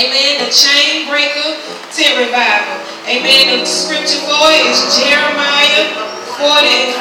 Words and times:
Amen. 0.00 0.40
The 0.40 0.48
chain 0.48 1.04
breaker 1.12 1.60
tent 1.92 2.16
revival. 2.16 2.80
Amen. 3.04 3.60
The 3.60 3.68
scripture 3.68 4.16
for 4.24 4.48
it 4.48 4.64
is 4.72 4.80
Jeremiah 4.96 5.92
40 6.40 6.40
and 6.40 6.92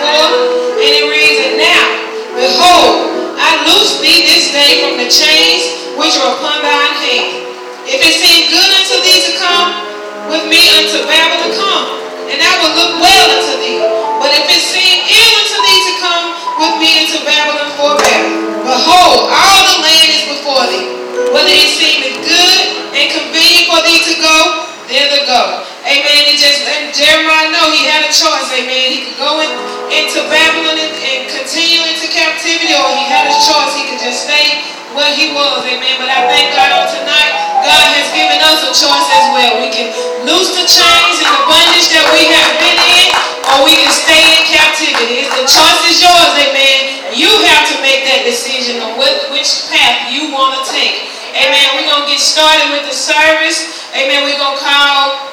4. 0.76 0.84
And 0.84 0.92
it 1.00 1.08
reads, 1.08 1.40
And 1.48 1.56
now, 1.64 1.88
behold, 2.36 3.40
I 3.40 3.64
loose 3.72 4.04
thee 4.04 4.28
this 4.28 4.52
day 4.52 4.84
from 4.84 5.00
the 5.00 5.08
chains 5.08 5.96
which 5.96 6.12
are 6.20 6.28
upon 6.28 6.60
thine 6.60 6.96
hand. 7.00 7.40
If 7.88 8.04
it 8.04 8.20
seem 8.20 8.52
good 8.52 8.68
unto 8.68 9.00
thee 9.00 9.32
to 9.32 9.34
come 9.40 9.80
with 10.28 10.52
me 10.52 10.60
unto 10.60 11.00
Babylon, 11.08 11.56
come, 11.56 12.04
and 12.28 12.44
I 12.44 12.52
will 12.60 12.84
look 12.84 13.00
well 13.00 13.28
unto 13.32 13.64
thee. 13.64 13.80
But 14.20 14.36
if 14.36 14.44
it 14.44 14.60
seem 14.60 15.08
ill 15.08 15.34
unto 15.40 15.58
thee 15.64 15.82
to 15.88 15.94
come 16.04 16.26
with 16.60 16.76
me 16.84 17.08
into 17.08 17.24
Babylon 17.24 17.72
for 17.80 17.96
battle, 17.96 18.60
behold, 18.68 19.32
all 19.32 19.62
the 19.72 19.88
land 19.88 20.10
is 20.12 20.24
before 20.36 20.68
thee. 20.68 21.00
Whether 21.32 21.56
it 21.56 21.72
seemeth 21.80 22.28
good 22.28 22.79
and 23.00 23.08
convenient 23.08 23.72
for 23.72 23.80
thee 23.88 24.04
to 24.04 24.16
go, 24.20 24.68
thither 24.92 25.24
go. 25.24 25.64
Amen. 25.88 26.22
And 26.28 26.36
just 26.36 26.60
and 26.68 26.92
Jeremiah 26.92 27.48
know 27.56 27.72
he 27.72 27.88
had 27.88 28.04
a 28.04 28.12
choice. 28.12 28.52
Amen. 28.52 28.92
He 28.92 29.08
could 29.08 29.16
go 29.16 29.40
in, 29.40 29.52
into 29.88 30.20
Babylon 30.28 30.76
and, 30.76 30.94
and 31.00 31.22
continue 31.32 31.88
into 31.88 32.12
captivity, 32.12 32.76
or 32.76 32.88
he 32.92 33.08
had 33.08 33.32
a 33.32 33.36
choice. 33.40 33.72
He 33.80 33.88
could 33.88 34.04
just 34.04 34.28
stay 34.28 34.60
where 34.92 35.10
he 35.16 35.32
was. 35.32 35.64
Amen. 35.64 35.96
But 35.96 36.12
I 36.12 36.28
thank 36.28 36.52
God 36.52 36.76
on 36.76 36.86
tonight. 36.92 37.32
God 37.64 37.88
has 37.96 38.08
given 38.12 38.40
us 38.44 38.60
a 38.68 38.72
choice 38.76 39.08
as 39.16 39.26
well. 39.32 39.54
We 39.64 39.72
can 39.72 39.88
loose 40.28 40.52
the 40.52 40.68
chains 40.68 41.16
and 41.24 41.32
the 41.32 41.44
bondage 41.48 41.88
that 41.96 42.06
we 42.12 42.28
have 42.36 42.52
been 42.60 42.80
in, 43.00 43.08
or 43.56 43.64
we 43.64 43.80
can 43.80 43.94
stay 43.96 44.20
in 44.20 44.42
captivity. 44.52 45.24
The 45.32 45.48
choice 45.48 45.82
is 45.88 46.04
yours. 46.04 46.34
Amen. 46.44 47.16
You 47.16 47.32
have 47.56 47.64
to 47.72 47.76
make 47.80 48.04
that 48.04 48.28
decision 48.28 48.84
on 48.84 49.00
what, 49.00 49.32
which 49.32 49.72
path 49.72 50.12
you 50.12 50.36
want 50.36 50.60
to 50.60 50.64
take. 50.68 51.19
Amen. 51.36 51.66
We're 51.78 51.90
going 51.90 52.06
to 52.06 52.12
get 52.12 52.22
started 52.22 52.74
with 52.74 52.90
the 52.90 52.96
service. 52.96 53.90
Amen. 53.94 54.26
We're 54.26 54.38
going 54.38 54.58
to 54.58 54.64
call 54.64 55.30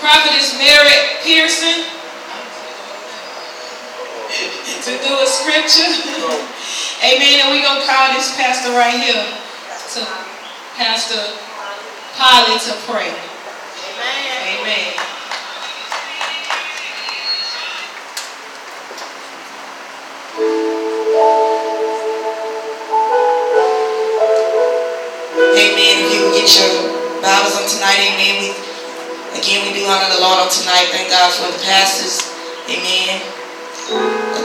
Prophetess 0.00 0.56
Merritt 0.60 1.24
Pearson 1.24 1.84
to 4.84 4.92
do 5.00 5.12
a 5.20 5.26
scripture. 5.26 5.92
Amen. 7.04 7.36
And 7.44 7.48
we're 7.52 7.64
going 7.64 7.80
to 7.80 7.86
call 7.88 8.12
this 8.12 8.36
pastor 8.36 8.72
right 8.76 9.00
here 9.00 9.24
to 9.96 10.00
Pastor 10.76 11.20
Polly 12.16 12.58
to 12.58 12.72
pray. 12.84 13.08
Amen. 13.08 14.60
Amen. 14.60 14.92
Amen. 14.94 15.19
Your 26.50 27.22
Bibles 27.22 27.54
on 27.54 27.66
tonight, 27.70 28.00
amen. 28.10 28.42
We 28.42 28.50
Again, 29.38 29.62
we 29.62 29.70
do 29.78 29.86
honor 29.86 30.10
the 30.10 30.18
Lord 30.18 30.42
on 30.42 30.50
tonight. 30.50 30.90
Thank 30.90 31.06
God 31.06 31.30
for 31.30 31.46
the 31.46 31.62
pastors. 31.62 32.26
Amen. 32.66 33.22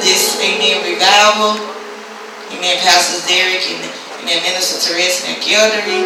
This, 0.06 0.38
amen, 0.38 0.86
revival. 0.86 1.58
Amen. 2.53 2.78
Pastors 2.86 3.26
Derrick 3.26 3.66
and 3.73 3.81
Amen. 4.22 4.38
Minister 4.45 4.78
Teresa 4.86 5.26
McElderry. 5.33 6.06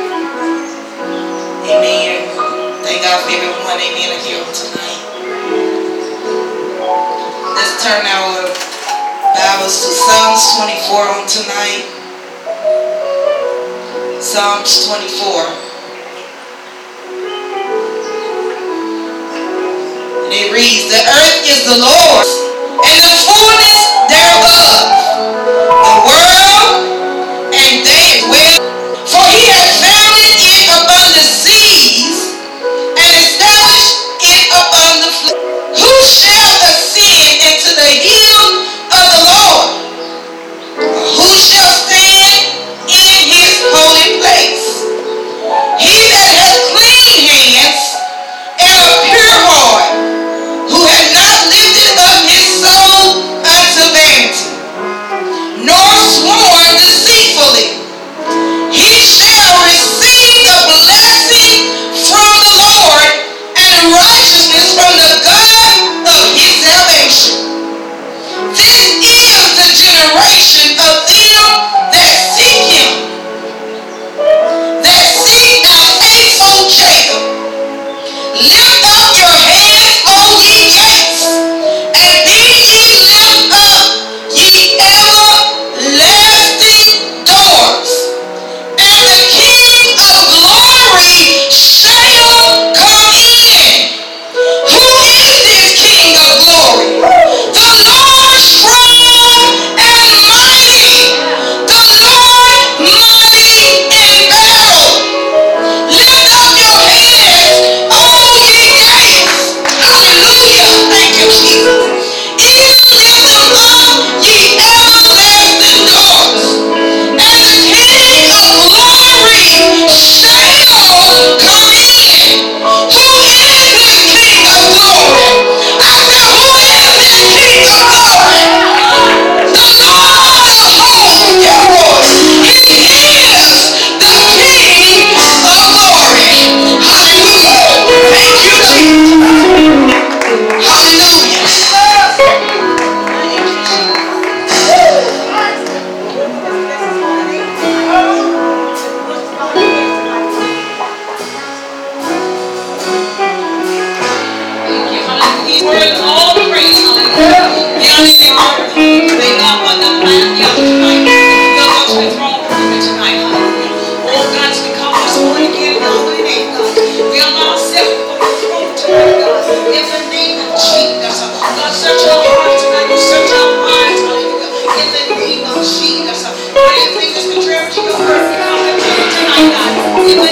Amen. 1.68 2.28
Thank 2.88 3.04
God 3.04 3.20
for 3.20 3.36
everyone. 3.36 3.76
Amen. 3.76 4.16
Here 4.24 4.40
on 4.40 4.52
tonight. 4.56 5.00
Let's 7.60 7.76
turn 7.84 8.08
our 8.08 8.48
Bibles 9.36 9.76
to 9.84 9.92
Psalms 9.92 10.48
24 10.64 11.12
on 11.12 11.28
tonight. 11.28 11.84
Psalms 14.24 14.88
24. 14.88 15.79
It 20.32 20.54
reads, 20.54 20.86
The 20.90 21.02
earth 21.02 21.42
is 21.50 21.62
the 21.66 21.78
Lord's, 21.82 22.32
and 22.86 22.98
the 23.02 23.16
fullness 23.26 23.80
thereof, 24.14 24.86
the 25.66 25.96
world, 26.06 26.39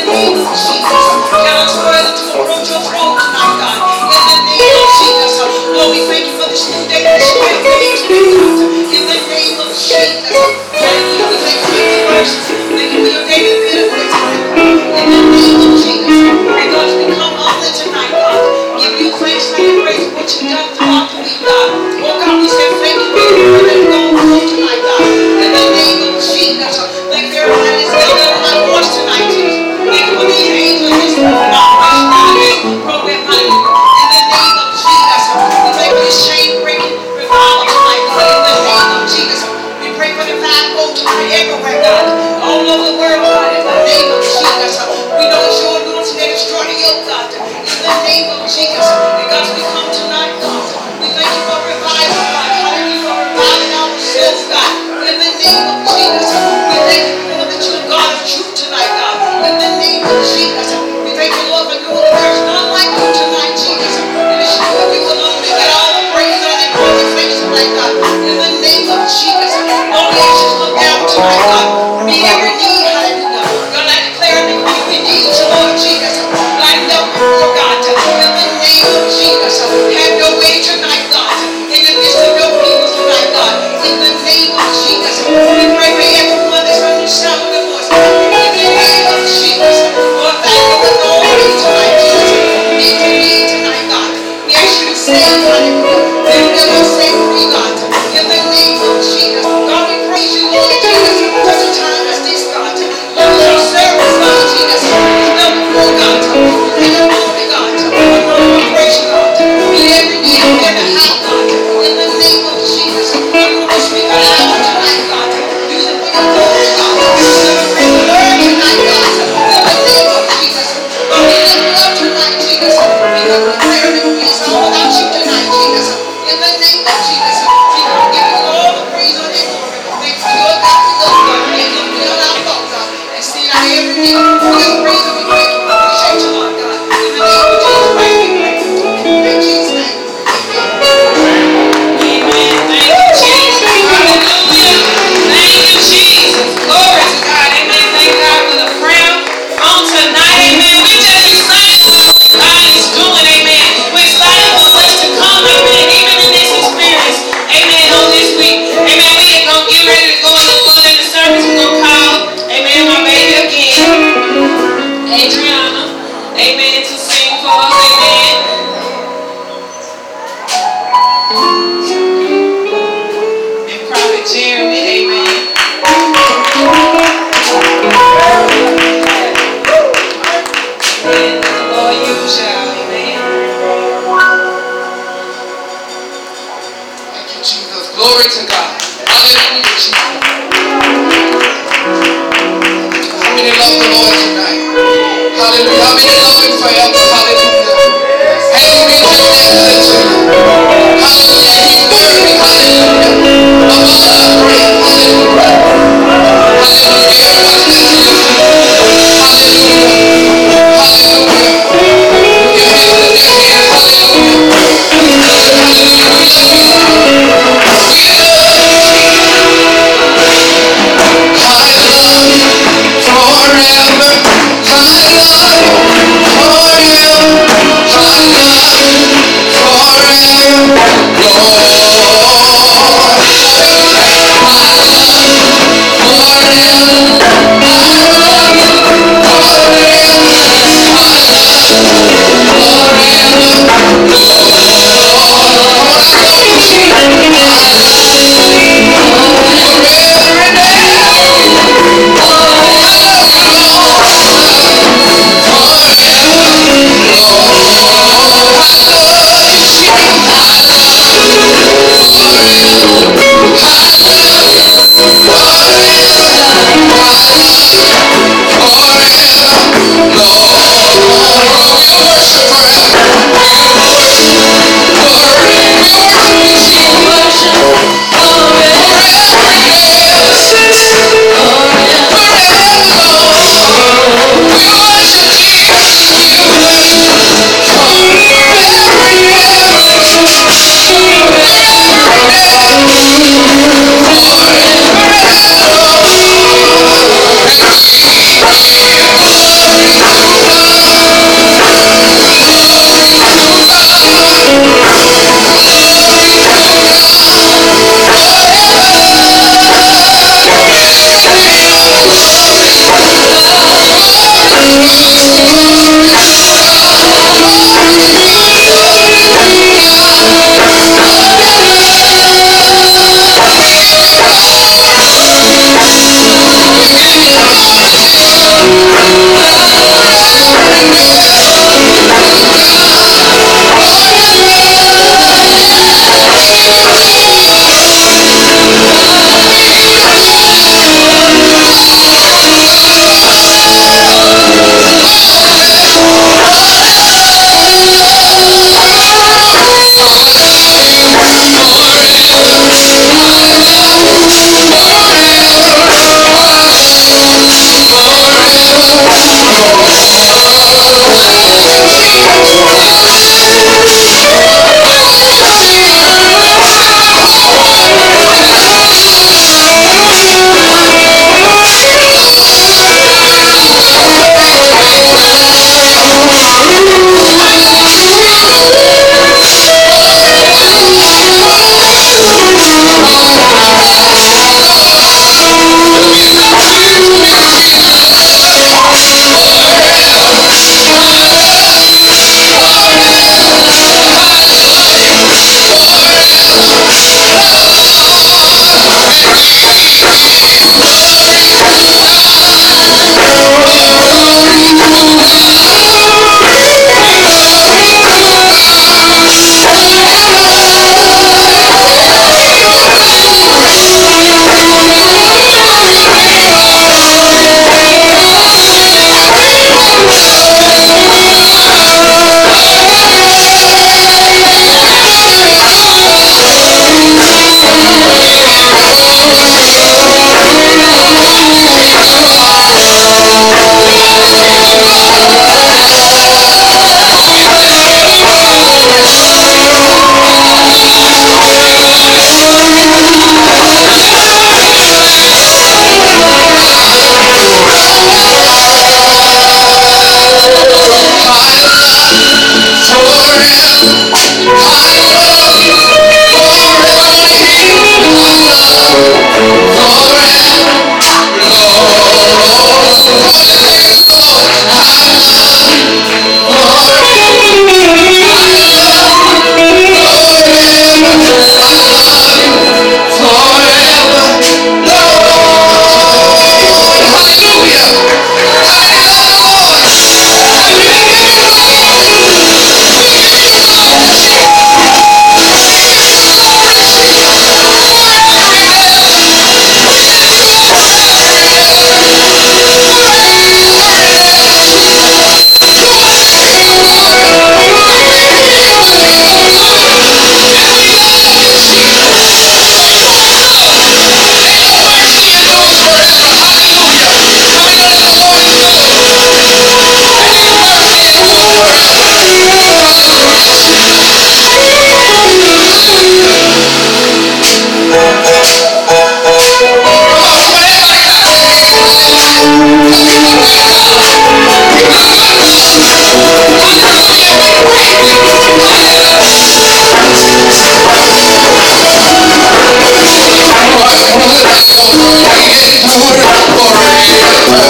In 0.10 0.77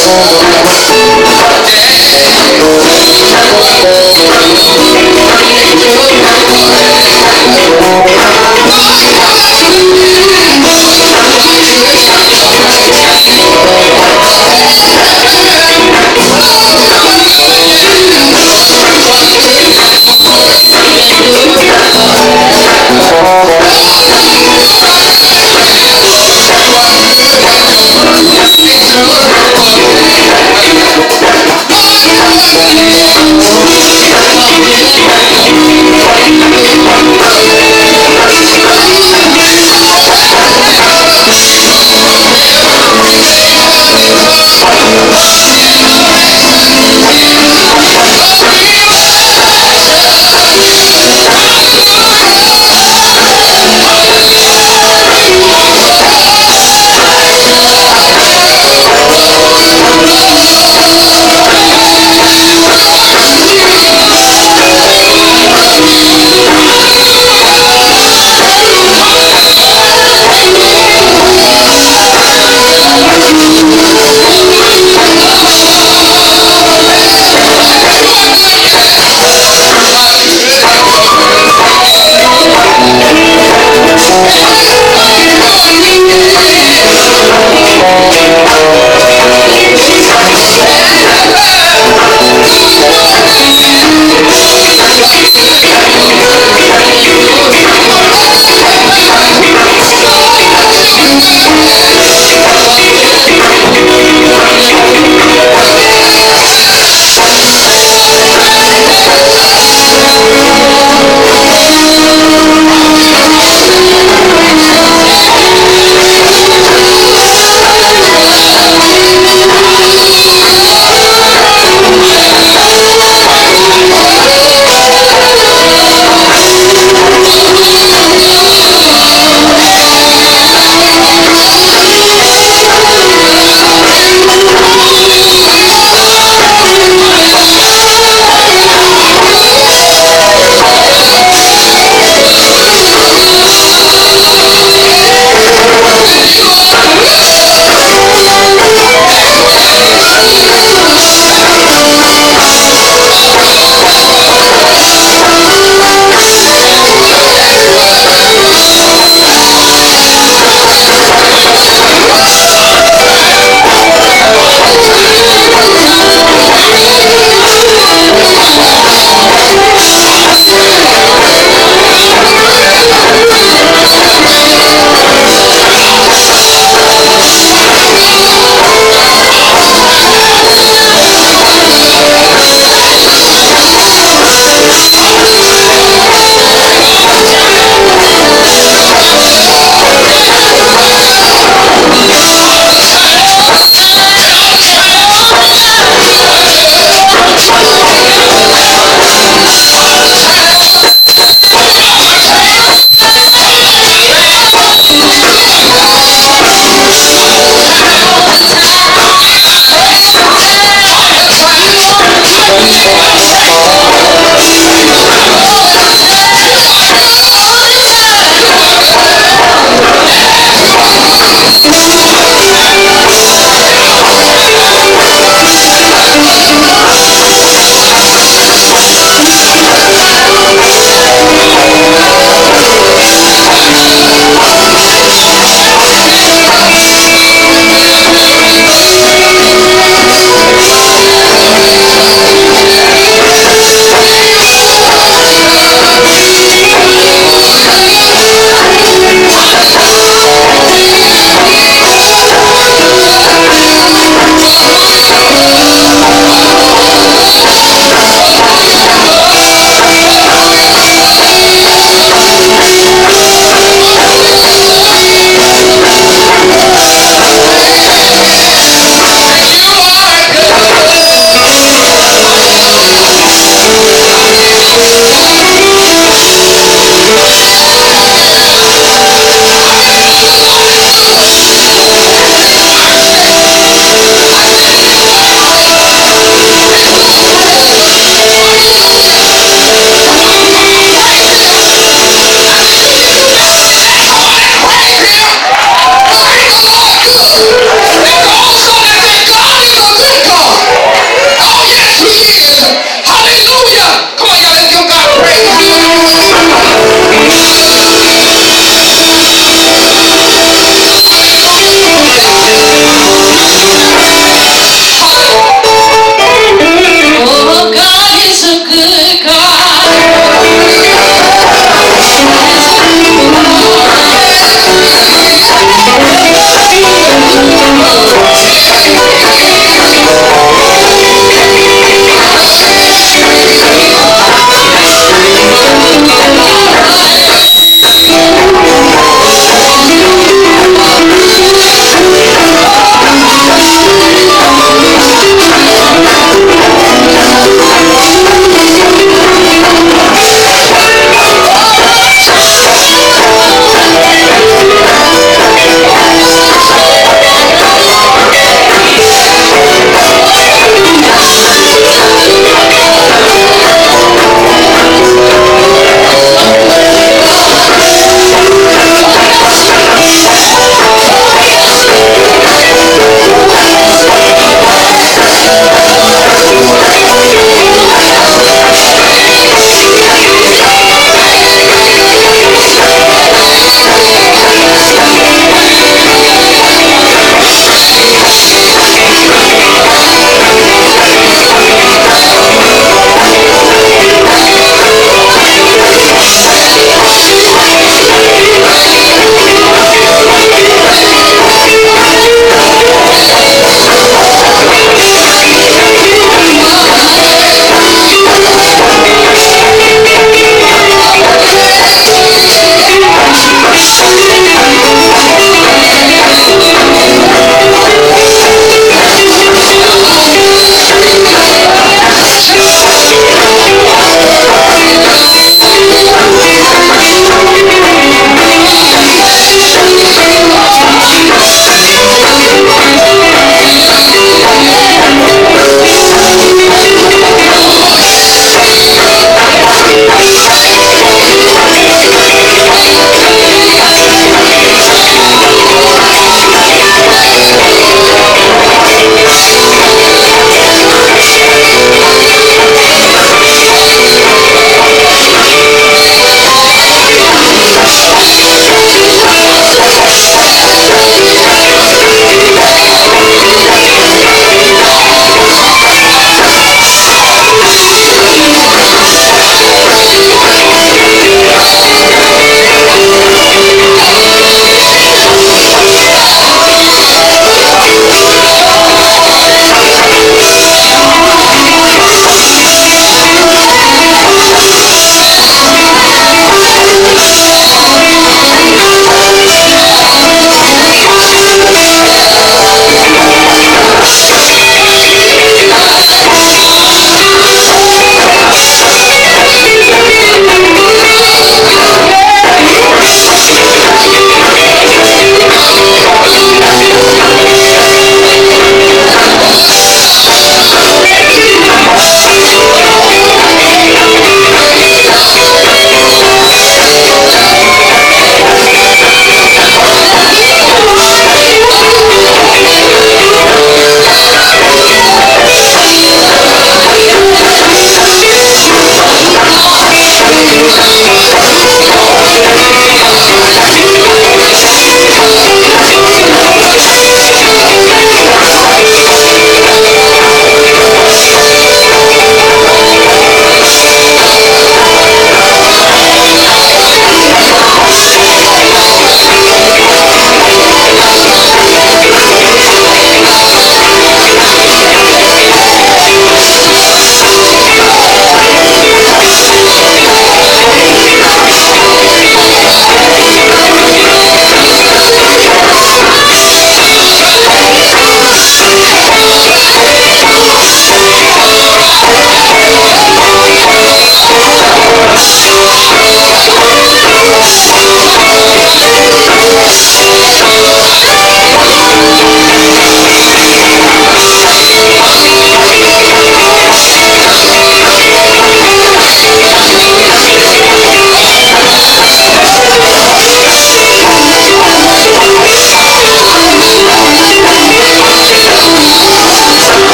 Thank 0.00 0.40
Oh! 31.02 31.40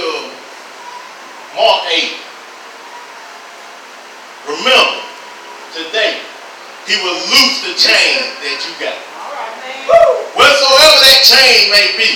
To 0.00 0.32
Mark 1.52 1.84
8. 1.92 2.16
Remember, 4.48 4.96
today, 5.76 6.16
he 6.88 6.96
will 7.04 7.20
loose 7.28 7.56
the 7.68 7.76
chain 7.76 8.32
that 8.40 8.56
you 8.64 8.72
got. 8.80 8.96
Whatsoever 10.32 10.96
that 11.04 11.20
chain 11.20 11.68
may 11.68 11.92
be. 12.00 12.10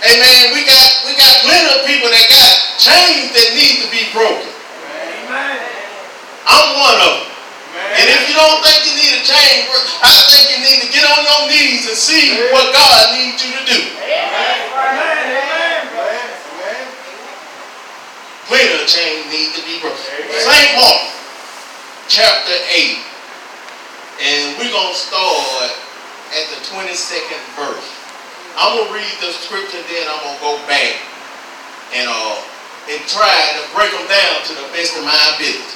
Amen. 0.00 0.52
We 0.52 0.64
got 0.64 0.88
we 1.08 1.12
got 1.16 1.34
plenty 1.44 1.68
of 1.76 1.80
people 1.88 2.08
that 2.08 2.26
got 2.28 2.52
chains 2.80 3.32
that 3.36 3.48
need 3.56 3.84
to 3.84 3.88
be 3.92 4.08
broken. 4.12 4.48
Amen. 4.48 5.60
I'm 6.48 6.68
one 6.80 6.98
of 7.04 7.12
them. 7.20 7.28
Amen. 7.28 8.00
And 8.00 8.06
if 8.08 8.22
you 8.28 8.34
don't 8.36 8.60
think 8.64 8.80
you 8.88 8.94
need 8.96 9.12
a 9.20 9.22
chain, 9.24 9.68
I 10.04 10.16
think 10.28 10.56
you 10.56 10.58
need 10.64 10.78
to 10.84 10.88
get 10.92 11.04
on 11.04 11.20
your 11.20 11.42
knees 11.52 11.84
and 11.88 11.96
see 11.96 12.32
Amen. 12.32 12.52
what 12.52 12.72
God 12.72 13.12
needs 13.16 13.40
you 13.44 13.52
to 13.56 13.62
do. 13.64 13.78
Amen. 14.04 15.59
Of 18.50 18.82
chains 18.90 19.30
need 19.30 19.54
to 19.54 19.62
be 19.62 19.78
broken. 19.78 19.94
St. 20.02 20.70
Mark, 20.74 21.06
chapter 22.10 22.50
8. 22.50 22.98
And 24.26 24.58
we're 24.58 24.74
going 24.74 24.90
to 24.90 24.98
start 24.98 25.70
at 26.34 26.50
the 26.50 26.58
22nd 26.66 27.42
verse. 27.54 27.88
I'm 28.58 28.74
going 28.74 28.90
to 28.90 28.94
read 28.98 29.14
the 29.22 29.30
scripture, 29.38 29.78
then 29.86 30.02
I'm 30.10 30.18
going 30.26 30.34
to 30.34 30.42
go 30.42 30.54
back 30.66 30.98
and, 31.94 32.10
uh, 32.10 32.42
and 32.90 32.98
try 33.06 33.30
to 33.54 33.62
break 33.70 33.94
them 33.94 34.02
down 34.10 34.42
to 34.42 34.52
the 34.58 34.66
best 34.74 34.98
of 34.98 35.06
my 35.06 35.14
ability. 35.38 35.70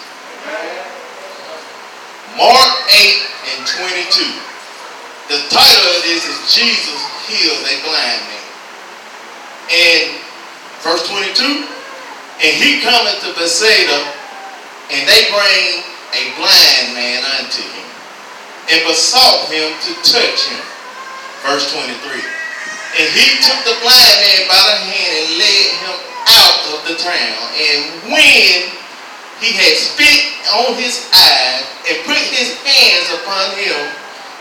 Mark 2.34 2.74
8 2.90 3.22
and 3.54 3.62
22. 3.70 4.34
The 5.30 5.46
title 5.46 5.86
of 5.94 6.02
this 6.02 6.26
is 6.26 6.36
Jesus 6.50 7.00
heals 7.30 7.62
a 7.70 7.74
blind 7.86 8.22
man. 8.26 8.46
And 9.70 10.18
verse 10.82 11.06
22, 11.06 11.73
and 12.42 12.52
he 12.58 12.82
cometh 12.82 13.22
to 13.22 13.30
Bethsaida, 13.38 13.98
and 14.90 15.02
they 15.06 15.22
bring 15.30 15.84
a 16.14 16.22
blind 16.38 16.94
man 16.94 17.22
unto 17.38 17.62
him 17.62 17.88
and 18.70 18.80
besought 18.86 19.50
him 19.50 19.70
to 19.70 19.92
touch 20.02 20.48
him. 20.48 20.64
Verse 21.44 21.68
23. 21.72 21.94
And 22.96 23.06
he 23.10 23.26
took 23.42 23.60
the 23.66 23.76
blind 23.82 24.16
man 24.22 24.42
by 24.46 24.62
the 24.70 24.78
hand 24.86 25.12
and 25.18 25.28
led 25.36 25.66
him 25.82 25.96
out 26.30 26.60
of 26.72 26.80
the 26.88 26.96
town. 26.96 27.42
And 27.58 27.80
when 28.08 28.70
he 29.42 29.50
had 29.58 29.74
spit 29.76 30.22
on 30.54 30.78
his 30.78 31.10
eyes 31.12 31.66
and 31.90 31.96
put 32.06 32.22
his 32.32 32.54
hands 32.62 33.08
upon 33.20 33.50
him, 33.58 33.78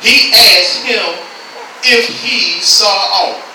he 0.02 0.32
asked 0.32 0.86
him 0.86 1.08
if 1.84 2.08
he 2.22 2.62
saw 2.62 2.88
aught. 2.88 3.53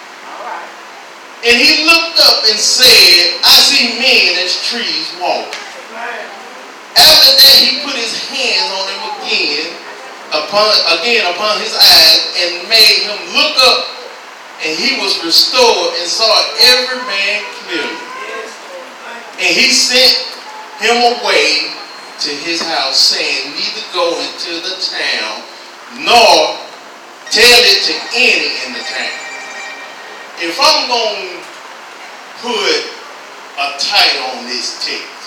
And 1.47 1.55
he 1.55 1.86
looked 1.86 2.18
up 2.18 2.43
and 2.51 2.59
said, 2.59 3.39
I 3.47 3.55
see 3.62 3.95
men 3.99 4.43
as 4.43 4.59
trees 4.66 5.07
walk. 5.22 5.55
After 6.99 7.30
that, 7.30 7.55
he 7.62 7.78
put 7.86 7.95
his 7.95 8.14
hands 8.26 8.70
on 8.74 8.86
him 8.91 9.03
again 9.22 9.89
upon 10.34 10.68
again 11.01 11.24
upon 11.32 11.57
his 11.61 11.72
eyes 11.72 12.20
and 12.36 12.68
made 12.68 13.01
him 13.09 13.16
look 13.32 13.57
up 13.64 13.80
and 14.61 14.76
he 14.76 15.01
was 15.01 15.16
restored 15.24 15.97
and 15.97 16.05
saw 16.05 16.28
every 16.61 17.01
man 17.09 17.41
clearly 17.64 17.97
and 19.41 19.53
he 19.57 19.72
sent 19.72 20.20
him 20.84 20.99
away 21.16 21.72
to 22.20 22.28
his 22.45 22.61
house 22.61 22.99
saying 22.99 23.57
neither 23.57 23.84
go 23.95 24.20
into 24.20 24.61
the 24.61 24.76
town 24.84 25.41
nor 26.05 26.61
tell 27.32 27.61
it 27.64 27.80
to 27.89 27.95
any 28.12 28.53
in 28.66 28.72
the 28.76 28.84
town 28.84 29.27
if 30.41 30.59
i'm 30.61 30.89
going 30.89 31.36
to 31.36 31.43
put 32.43 32.78
a 33.59 33.78
title 33.78 34.39
on 34.39 34.47
this 34.47 34.84
text 34.86 35.18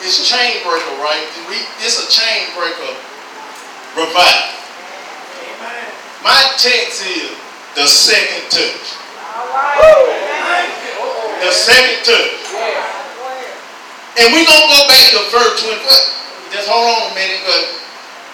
it's 0.00 0.22
chain 0.30 0.62
breaker, 0.62 0.94
right? 1.02 1.26
It's 1.82 1.98
a 1.98 2.06
chain 2.06 2.54
breaker 2.54 2.94
revival. 3.98 4.54
My 6.22 6.38
text 6.54 7.02
is 7.02 7.34
the 7.74 7.86
second 7.86 8.46
touch. 8.50 8.86
The 11.42 11.50
second 11.50 11.98
touch. 12.06 12.30
And 14.22 14.26
we're 14.34 14.46
going 14.46 14.66
to 14.66 14.70
go 14.70 14.82
back 14.86 15.06
to 15.14 15.20
verse 15.34 15.66
25. 15.66 16.54
Just 16.54 16.70
hold 16.70 16.86
on 16.86 17.10
a 17.10 17.14
minute, 17.18 17.42
but 17.42 17.62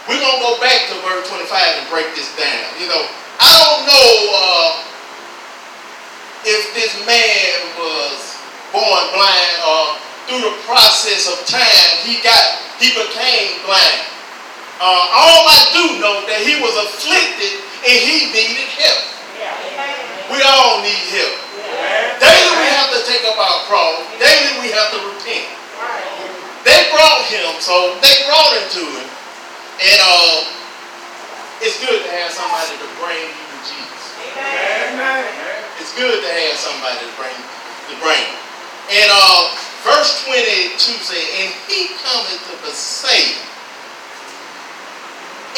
we're 0.09 0.21
going 0.21 0.37
to 0.37 0.45
go 0.45 0.61
back 0.61 0.85
to 0.93 1.01
verse 1.01 1.29
25 1.33 1.49
and 1.49 1.89
break 1.89 2.13
this 2.13 2.29
down. 2.37 2.65
You 2.77 2.89
know, 2.93 3.09
I 3.41 3.51
don't 3.51 3.83
know 3.87 4.11
uh, 4.35 4.69
if 6.45 6.63
this 6.75 6.93
man 7.07 7.55
was 7.79 8.39
born 8.71 9.05
blind 9.15 9.57
or 9.65 9.83
through 10.27 10.43
the 10.45 10.57
process 10.65 11.29
of 11.29 11.45
time, 11.47 11.91
he 12.05 12.21
got, 12.25 12.45
he 12.81 12.91
became 12.97 13.61
blind. 13.69 14.01
Uh, 14.81 15.03
all 15.15 15.43
I 15.47 15.61
do 15.71 15.85
know 16.03 16.27
that 16.27 16.43
he 16.43 16.59
was 16.59 16.75
afflicted 16.75 17.63
and 17.87 17.99
he 18.01 18.33
needed 18.35 18.69
help. 18.75 19.03
We 20.33 20.41
all 20.41 20.81
need 20.81 21.05
help. 21.13 21.37
Daily 22.19 22.53
we 22.57 22.69
have 22.73 22.91
to 22.91 23.01
take 23.05 23.23
up 23.29 23.37
our 23.37 23.59
cross. 23.69 24.01
Daily 24.17 24.65
we 24.65 24.73
have 24.73 24.89
to 24.97 25.01
repent. 25.05 25.47
They 26.65 26.81
brought 26.91 27.23
him, 27.29 27.61
so 27.61 28.01
they 28.01 28.15
brought 28.25 28.53
him 28.57 28.67
to 28.81 28.85
him. 28.89 29.09
And 29.85 29.99
uh, 30.01 30.64
it's 31.65 31.81
good 31.81 32.05
to 32.05 32.11
have 32.21 32.31
somebody 32.31 32.77
to 32.77 32.89
bring 33.01 33.25
you 33.25 33.45
to 33.49 33.59
Jesus. 33.65 34.03
Amen. 34.37 35.25
It's 35.81 35.97
good 35.97 36.21
to 36.21 36.31
have 36.31 36.57
somebody 36.61 37.01
to 37.01 37.11
bring 37.17 37.37
to 37.89 37.95
bring. 38.05 38.25
And 38.93 39.09
uh, 39.09 39.65
Verse 39.85 40.25
22 40.25 40.81
says, 40.81 41.13
And 41.13 41.53
he 41.69 41.93
cometh 42.01 42.41
to 42.49 42.57
Bethsaida. 42.65 43.37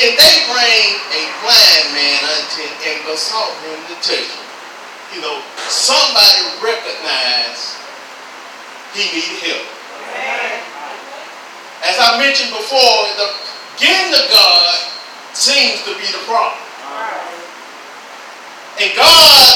And 0.03 0.13
they 0.19 0.35
bring 0.51 0.87
a 1.15 1.23
blind 1.47 1.87
man 1.95 2.21
unto 2.35 2.67
him 2.67 2.75
and 2.91 2.97
besought 3.07 3.55
him 3.63 3.79
to 3.87 3.95
touch 4.03 4.27
him. 4.27 4.47
You 5.15 5.23
know, 5.23 5.39
somebody 5.71 6.43
recognized 6.59 7.79
he 8.99 9.07
needed 9.15 9.39
help. 9.47 9.67
As 11.87 11.95
I 12.03 12.19
mentioned 12.19 12.51
before, 12.51 12.99
the 13.15 13.31
getting 13.79 14.11
to 14.11 14.23
God 14.27 14.75
seems 15.37 15.85
to 15.85 15.93
be 16.01 16.09
the 16.09 16.23
problem. 16.25 16.57
And 18.81 18.89
God, 18.97 19.53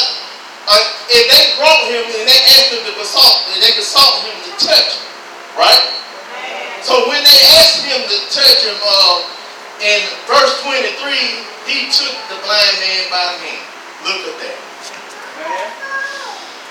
uh, 0.68 0.84
if 1.08 1.24
they 1.24 1.44
brought 1.56 1.88
him 1.88 2.04
and 2.04 2.24
they 2.28 2.40
asked 2.52 2.72
him 2.72 2.84
to 2.84 2.92
besought, 3.00 3.48
they 3.56 3.72
besought 3.72 4.20
him 4.28 4.36
to 4.44 4.52
touch 4.60 5.00
him, 5.00 5.08
right? 5.56 5.84
So 6.84 7.08
when 7.08 7.20
they 7.24 7.40
asked 7.56 7.84
him 7.84 8.00
to 8.00 8.16
touch 8.28 8.60
him, 8.64 8.76
uh, 8.76 9.24
in 9.80 10.00
verse 10.28 10.60
23, 10.68 10.92
he 11.64 11.88
took 11.88 12.12
the 12.28 12.36
blind 12.44 12.76
man 12.80 13.02
by 13.08 13.24
the 13.32 13.36
hand. 13.40 13.64
Look 14.04 14.20
at 14.28 14.36
that. 14.36 14.58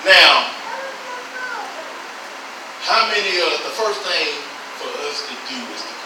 Now, 0.06 0.46
how 2.86 3.10
many 3.10 3.42
of 3.42 3.58
the 3.62 3.74
first 3.74 4.02
thing 4.06 4.30
for 4.78 4.90
us 5.06 5.26
to 5.26 5.34
do 5.50 5.58
is 5.74 5.82
to 5.82 5.99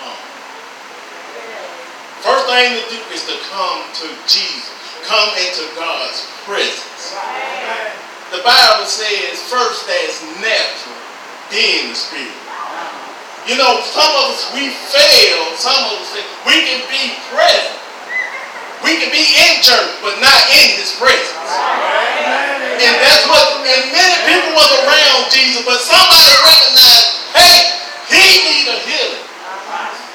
first 2.25 2.49
thing 2.49 2.72
to 2.72 2.85
do 2.89 2.99
is 3.12 3.29
to 3.29 3.37
come 3.53 3.85
to 4.01 4.09
Jesus. 4.25 4.72
Come 5.05 5.29
into 5.37 5.68
God's 5.77 6.25
presence. 6.49 7.12
The 8.33 8.41
Bible 8.41 8.89
says 8.89 9.45
first 9.53 9.85
that's 9.85 10.25
natural, 10.41 10.97
then 11.53 11.93
the 11.93 11.95
spirit. 11.95 12.33
You 13.45 13.61
know, 13.61 13.85
some 13.93 14.09
of 14.09 14.33
us, 14.33 14.49
we 14.57 14.72
fail. 14.89 15.53
Some 15.61 15.77
of 15.93 16.01
us, 16.01 16.16
we 16.49 16.64
can 16.64 16.81
be 16.89 17.12
present. 17.29 17.77
We 18.81 18.97
can 18.97 19.12
be 19.12 19.20
in 19.20 19.61
church, 19.61 19.93
but 20.01 20.16
not 20.25 20.41
in 20.49 20.81
his 20.81 20.97
presence. 20.97 21.53
And 22.81 22.95
that's 23.05 23.25
what, 23.29 23.61
and 23.68 23.85
many 23.93 24.16
people 24.25 24.57
was 24.57 24.72
around 24.81 25.29
Jesus, 25.29 25.61
but 25.68 25.77
somebody 25.85 26.33
recognized, 26.41 27.37
hey, 27.37 27.61
he 28.09 28.25
need 28.49 28.66
a 28.72 28.77
healing. 28.89 29.25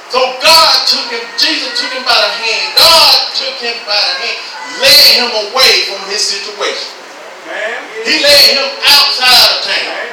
So 0.09 0.17
God 0.41 0.73
took 0.89 1.05
him, 1.13 1.21
Jesus 1.37 1.69
took 1.77 1.93
him 1.93 2.01
by 2.01 2.17
the 2.17 2.31
hand. 2.41 2.65
God 2.73 3.17
took 3.37 3.55
him 3.61 3.77
by 3.85 3.93
the 3.93 4.13
hand, 4.25 4.37
led 4.81 5.05
him 5.21 5.29
away 5.49 5.73
from 5.85 6.01
his 6.09 6.25
situation. 6.25 6.89
He 8.05 8.17
led 8.17 8.43
him 8.57 8.67
outside 8.89 9.45
of 9.53 9.57
town. 9.69 10.09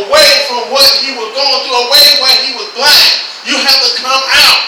Away 0.00 0.30
from 0.48 0.72
what 0.72 0.88
he 1.04 1.12
was 1.12 1.28
going 1.36 1.58
through, 1.64 1.76
away 1.76 2.06
where 2.24 2.38
he 2.46 2.50
was 2.56 2.68
blind. 2.72 3.14
You 3.44 3.56
have 3.60 3.80
to 3.84 3.90
come 4.00 4.24
out 4.32 4.62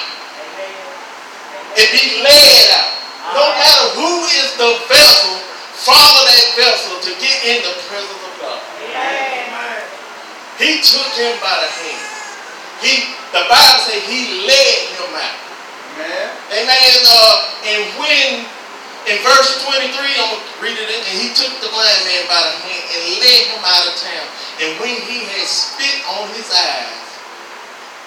and 1.76 1.88
be 1.88 2.04
led 2.20 2.64
out. 2.76 2.92
No 3.32 3.44
matter 3.48 3.86
who 3.96 4.12
is 4.28 4.48
the 4.60 4.70
vessel, 4.92 5.40
follow 5.88 6.20
that 6.28 6.46
vessel 6.52 7.00
to 7.00 7.10
get 7.16 7.36
in 7.48 7.64
the 7.64 7.74
presence 7.88 8.22
of 8.28 8.32
God. 8.44 8.60
He 10.60 10.84
took 10.84 11.10
him 11.16 11.32
by 11.40 11.64
the 11.64 11.70
hand. 11.80 12.04
He 12.84 13.21
the 13.32 13.42
Bible 13.48 13.80
says 13.88 14.04
he 14.04 14.44
led 14.44 14.76
him 14.92 15.12
out. 15.16 15.40
Amen. 15.96 16.28
Amen. 16.52 16.96
Uh, 17.08 17.34
and 17.64 17.80
when 17.96 18.28
in 19.08 19.18
verse 19.26 19.58
23, 19.66 19.88
I'm 19.88 20.30
going 20.30 20.38
to 20.38 20.56
read 20.62 20.78
it, 20.78 20.86
and 20.86 21.16
he 21.18 21.34
took 21.34 21.50
the 21.58 21.66
blind 21.74 22.00
man 22.06 22.22
by 22.30 22.38
the 22.38 22.54
hand 22.62 22.84
and 22.86 23.02
led 23.18 23.42
him 23.50 23.62
out 23.66 23.84
of 23.88 23.94
town. 23.98 24.26
And 24.62 24.70
when 24.78 24.94
he 25.08 25.26
had 25.26 25.48
spit 25.48 26.06
on 26.06 26.30
his 26.38 26.46
eyes, 26.52 27.02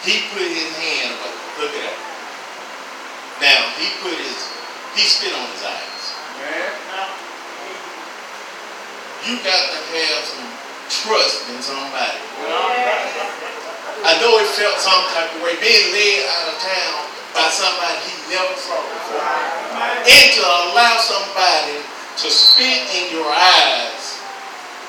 he 0.07 0.23
put 0.31 0.47
his 0.47 0.71
hand 0.77 1.19
up. 1.19 1.35
Look 1.59 1.73
at 1.75 1.83
that. 1.83 1.99
Now, 3.43 3.59
he 3.75 3.91
put 3.99 4.15
his, 4.15 4.39
he 4.95 5.03
spit 5.03 5.35
on 5.35 5.43
his 5.51 5.63
eyes. 5.67 6.03
You 9.27 9.35
got 9.43 9.63
to 9.73 9.79
have 9.89 10.21
some 10.23 10.47
trust 10.87 11.49
in 11.49 11.59
somebody. 11.59 12.21
I 14.03 14.19
know 14.19 14.35
it 14.41 14.49
felt 14.57 14.75
some 14.81 15.03
type 15.15 15.31
of 15.31 15.39
way, 15.45 15.55
being 15.63 15.87
led 15.95 16.27
out 16.27 16.45
of 16.51 16.57
town 16.59 16.97
by 17.31 17.47
somebody 17.51 17.95
he 18.09 18.13
never 18.31 18.55
saw 18.59 18.79
before. 18.79 19.23
And 20.03 20.27
to 20.35 20.43
allow 20.43 20.95
somebody 20.99 21.79
to 22.23 22.27
spit 22.31 22.81
in 22.95 23.15
your 23.15 23.27
eyes 23.27 24.19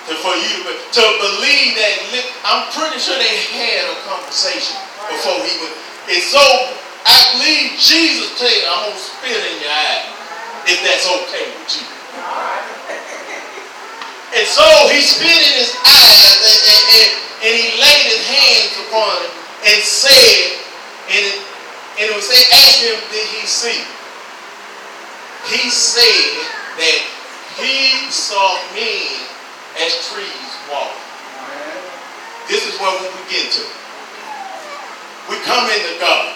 to, 0.07 0.15
for 0.23 0.35
you 0.39 0.55
to, 0.63 0.73
to 0.79 1.05
believe 1.19 1.75
that, 1.75 1.95
I'm 2.47 2.71
pretty 2.71 3.03
sure 3.03 3.19
they 3.19 3.37
had 3.51 3.91
a 3.91 3.97
conversation 4.07 4.79
before 5.11 5.43
he 5.43 5.53
went. 5.59 5.75
And 6.07 6.23
so 6.23 6.43
I 7.07 7.19
believe 7.35 7.75
Jesus 7.83 8.39
tell 8.39 8.47
you, 8.47 8.65
I'm 8.71 8.91
going 8.91 8.95
to 8.95 9.03
spit 9.03 9.35
in 9.35 9.57
your 9.63 9.75
eye 9.75 10.07
if 10.71 10.79
that's 10.87 11.07
okay 11.07 11.51
with 11.51 11.71
you. 11.83 12.76
And 14.35 14.47
so 14.49 14.67
he 14.91 14.99
spit 15.05 15.31
in 15.31 15.55
his 15.61 15.71
eyes 15.87 16.41
and, 16.43 16.59
and, 16.67 16.83
and 16.97 17.27
and 17.45 17.53
he 17.53 17.69
laid 17.77 18.05
his 18.09 18.25
hands 18.27 18.73
upon 18.89 19.13
him 19.23 19.33
and 19.69 19.79
said, 19.85 20.57
and 21.13 21.21
it, 21.21 21.39
and 22.01 22.05
it 22.09 22.15
was 22.17 22.25
say, 22.25 22.41
ask 22.65 22.81
him, 22.81 22.97
did 23.13 23.29
he 23.29 23.45
see? 23.45 23.85
He 25.53 25.69
said 25.69 26.33
that 26.81 26.99
he 27.61 28.09
saw 28.11 28.57
men 28.73 29.21
as 29.85 29.95
trees 30.09 30.51
walking. 30.73 31.07
This 32.49 32.65
is 32.65 32.81
where 32.81 32.95
we 32.99 33.15
begin 33.29 33.47
to. 33.53 33.65
We 35.29 35.37
come 35.45 35.69
into 35.69 36.01
God. 36.01 36.35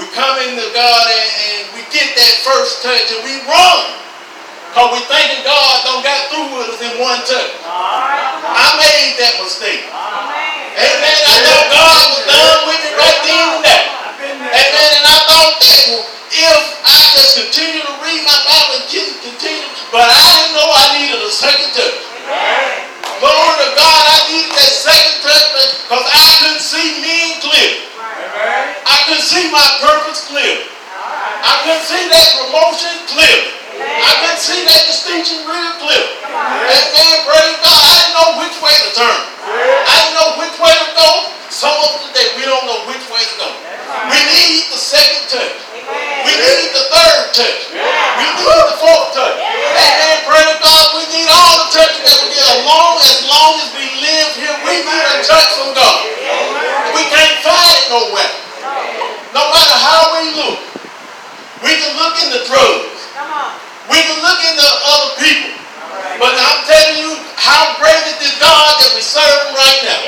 We 0.00 0.10
come 0.10 0.36
into 0.42 0.68
God 0.74 1.06
and, 1.06 1.30
and 1.48 1.60
we 1.78 1.86
get 1.94 2.12
that 2.12 2.34
first 2.42 2.82
touch 2.82 3.08
and 3.14 3.22
we 3.22 3.40
run. 3.46 3.80
Because 4.72 4.88
we 4.88 5.04
thinking 5.04 5.44
God 5.44 5.84
don't 5.84 6.00
got 6.00 6.32
through 6.32 6.48
with 6.56 6.72
us 6.72 6.80
in 6.80 6.96
one 6.96 7.20
touch. 7.28 7.52
I 7.60 8.72
made 8.80 9.20
that 9.20 9.36
mistake. 9.44 9.84
Amen. 9.84 11.16
I 11.28 11.36
thought 11.44 11.68
God 11.68 12.04
was 12.08 12.24
done 12.24 12.60
with 12.72 12.80
me 12.80 12.90
right 12.96 13.20
then 13.20 13.46
and 13.52 13.64
there. 13.68 13.84
Amen. 14.32 14.90
And 14.96 15.04
I 15.12 15.18
thought 15.28 15.60
that 15.60 15.82
if 15.92 16.62
I 16.88 16.98
just 17.12 17.36
continue 17.36 17.84
to 17.84 17.94
read 18.00 18.24
my 18.24 18.32
Bible 18.48 18.80
and 18.80 18.88
continue, 19.20 19.68
but 19.92 20.08
I 20.08 20.24
didn't 20.40 20.56
know 20.56 20.64
I 20.64 20.84
needed 20.96 21.20
a 21.20 21.28
second 21.28 21.68
touch. 21.76 21.96
Glory 23.20 23.54
to 23.60 23.68
God, 23.76 24.02
I 24.08 24.18
needed 24.32 24.56
that 24.56 24.72
second 24.72 25.20
touch 25.20 25.84
because 25.84 26.06
I 26.08 26.26
couldn't 26.40 26.64
see 26.64 26.96
men 27.04 27.44
clear. 27.44 27.92
I 28.88 28.96
couldn't 29.04 29.28
see 29.28 29.52
my 29.52 29.68
purpose 29.84 30.32
clear. 30.32 30.64
I 31.44 31.60
couldn't 31.60 31.84
see 31.84 32.08
that 32.08 32.28
promotion 32.40 32.96
clear. 33.12 33.61
I 33.82 34.12
can 34.26 34.36
see 34.38 34.62
that 34.64 34.82
distinction 34.86 35.42
real 35.44 35.72
clear. 35.82 36.04
Amen. 36.26 37.16
Praise 37.26 37.58
God. 37.62 37.80
I 37.82 37.92
didn't 37.98 38.14
know 38.14 38.30
which 38.42 38.56
way 38.62 38.74
to 38.74 38.90
turn. 38.94 39.20
I 39.42 39.94
didn't 40.02 40.16
know 40.16 40.30
which 40.38 40.56
way 40.62 40.74
to 40.74 40.88
go. 40.94 41.10
Some 41.52 41.74
of 41.74 42.00
today 42.08 42.32
we 42.38 42.48
don't 42.48 42.64
know 42.64 42.86
which 42.88 43.04
way 43.12 43.22
to 43.22 43.34
go. 43.36 43.50
We 44.08 44.18
need 44.24 44.72
the 44.72 44.80
second 44.80 45.28
touch. 45.28 45.56
We 46.24 46.32
need 46.32 46.68
the 46.72 46.84
third 46.88 47.22
touch. 47.36 47.60
We 47.74 48.24
need 48.24 48.64
the 48.72 48.78
fourth 48.80 49.12
touch. 49.12 49.36
Amen. 49.36 50.16
Praise 50.24 50.58
God. 50.62 50.86
We 50.96 51.02
need 51.12 51.28
all 51.28 51.54
the 51.66 51.68
touches 51.76 52.02
that 52.06 52.16
we 52.24 52.32
get 52.32 52.46
as 52.46 52.60
long 52.64 52.94
as 53.02 53.18
long 53.28 53.52
as 53.60 53.68
we 53.76 53.84
live 54.00 54.30
here. 54.38 54.56
We 54.64 54.74
need 54.80 55.04
a 55.12 55.16
touch 55.26 55.50
from 55.60 55.70
God. 55.76 55.98
We 56.96 57.02
can't 57.10 57.36
find 57.44 57.72
it 57.76 57.86
nowhere. 57.92 58.32
No 59.36 59.42
matter 59.52 59.76
how 59.76 60.00
we 60.16 60.22
look. 60.38 60.58
We 61.62 61.72
can 61.78 61.92
look 61.94 62.14
in 62.22 62.28
the 62.32 62.42
drugs. 62.48 63.61
We 63.90 63.98
can 63.98 64.18
look 64.22 64.40
into 64.46 64.62
other 64.62 65.10
people. 65.18 65.52
But 66.22 66.38
I'm 66.38 66.60
telling 66.70 66.98
you 67.02 67.18
how 67.34 67.74
great 67.82 67.98
is 68.06 68.18
this 68.22 68.36
God 68.38 68.78
that 68.78 68.90
we 68.94 69.02
serve 69.02 69.58
right 69.58 69.80
now. 69.82 70.00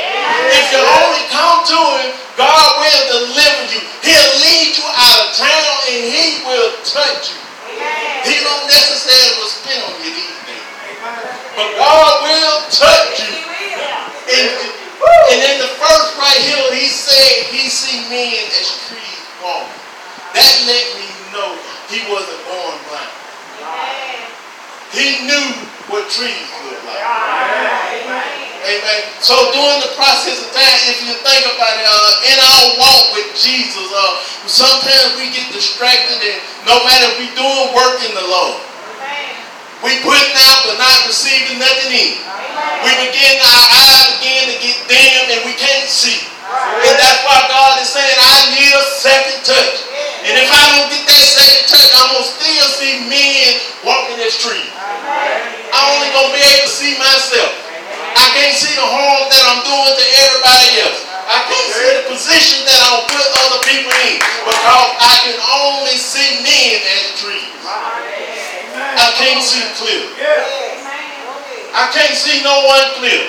If 0.55 0.65
you 0.71 0.79
only 0.79 1.25
come 1.33 1.67
to 1.67 1.81
him, 1.99 2.09
God 2.39 2.69
will 2.79 3.03
deliver 3.11 3.65
you. 3.75 3.83
He'll 4.07 4.35
lead 4.47 4.71
you 4.79 4.87
out 4.87 5.19
of 5.27 5.29
town 5.35 5.75
and 5.91 6.03
he 6.07 6.27
will 6.47 6.71
touch 6.87 7.35
you. 7.35 7.41
He 8.31 8.35
don't 8.47 8.67
necessarily 8.71 9.43
spin 9.51 9.81
on 9.83 9.95
you 10.07 10.11
these 10.15 10.39
days. 10.47 10.67
But 11.59 11.69
God 11.75 12.13
will 12.23 12.59
touch 12.71 13.19
you. 13.19 13.35
And, 13.35 14.47
and 15.35 15.41
in 15.41 15.57
the 15.67 15.73
first 15.83 16.09
right 16.15 16.41
here, 16.47 16.79
he 16.79 16.87
said 16.87 17.51
he 17.51 17.67
see 17.67 18.07
men 18.07 18.39
as 18.55 18.71
trees 18.87 19.19
walking. 19.43 19.83
That 20.33 20.55
let 20.63 20.87
me 20.95 21.07
know 21.35 21.59
he 21.91 22.07
wasn't 22.07 22.39
born 22.47 22.79
blind. 22.87 23.24
He 24.95 25.27
knew 25.27 25.49
what 25.91 26.07
trees 26.11 26.47
looked 26.63 26.87
like. 26.87 27.03
Amen. 28.65 29.01
So 29.21 29.37
during 29.53 29.81
the 29.85 29.93
process 29.93 30.41
of 30.41 30.49
time, 30.57 30.81
if 30.89 31.05
you 31.05 31.13
think 31.21 31.45
about 31.53 31.75
it, 31.77 31.85
uh, 31.85 32.31
in 32.33 32.37
our 32.41 32.65
walk 32.81 33.05
with 33.13 33.29
Jesus, 33.37 33.85
uh, 33.93 34.25
sometimes 34.49 35.21
we 35.21 35.29
get 35.37 35.53
distracted 35.53 36.17
and 36.17 36.41
no 36.65 36.81
matter 36.89 37.13
if 37.13 37.17
we 37.21 37.29
doing 37.37 37.69
work 37.77 38.01
in 38.09 38.17
the 38.17 38.25
Lord, 38.25 38.57
we 39.85 40.01
putting 40.01 40.37
out 40.49 40.61
but 40.65 40.81
not 40.81 40.97
receiving 41.05 41.61
nothing 41.61 41.93
in. 41.93 42.25
We 42.89 42.93
begin, 43.05 43.37
our 43.37 43.67
eyes 43.69 44.17
begin 44.17 44.45
to 44.49 44.57
get 44.57 44.77
dim 44.89 45.25
and 45.29 45.41
we 45.45 45.53
can't 45.61 45.85
see. 45.85 46.25
And 46.89 46.95
that's 46.97 47.21
why 47.29 47.45
God 47.53 47.85
is 47.85 47.93
saying, 47.93 48.17
I 48.17 48.37
need 48.57 48.73
a 48.73 48.85
second 48.97 49.45
touch. 49.45 49.77
And 50.25 50.41
if 50.41 50.49
I 50.49 50.65
don't 50.73 50.89
get 50.89 51.05
that 51.05 51.25
second 51.29 51.69
touch, 51.69 51.91
I'm 52.01 52.17
going 52.17 52.25
to 52.25 52.33
still 52.33 52.69
see 52.81 53.05
men 53.13 53.61
walking 53.85 54.17
this 54.17 54.41
street. 54.41 54.73
I'm 54.73 55.87
only 56.01 56.09
going 56.17 56.33
to 56.33 56.37
be 56.37 56.41
able 56.41 56.65
to 56.65 56.73
see 56.73 56.97
myself. 56.97 57.53
I 58.17 58.27
can't 58.33 58.57
see 58.57 58.73
the 58.73 58.89
harm 58.89 59.29
that 59.29 59.43
I'm 59.53 59.61
doing 59.69 59.93
to 60.01 60.07
everybody 60.25 60.71
else. 60.81 61.01
I 61.29 61.39
can't 61.45 61.71
see 61.77 61.89
the 61.93 62.05
position 62.09 62.65
that 62.65 62.79
I'll 62.89 63.05
put 63.05 63.21
other 63.21 63.61
people 63.69 63.93
in 63.93 64.17
because 64.49 64.89
I 64.97 65.15
can 65.29 65.39
only 65.61 65.97
see 66.01 66.41
men 66.41 66.81
as 66.81 67.05
trees. 67.21 67.53
I 68.97 69.09
can't 69.21 69.45
see 69.45 69.61
clear. 69.77 70.09
I 71.77 71.85
can't 71.93 72.17
see 72.17 72.41
no 72.41 72.65
one 72.65 72.87
clear. 72.97 73.29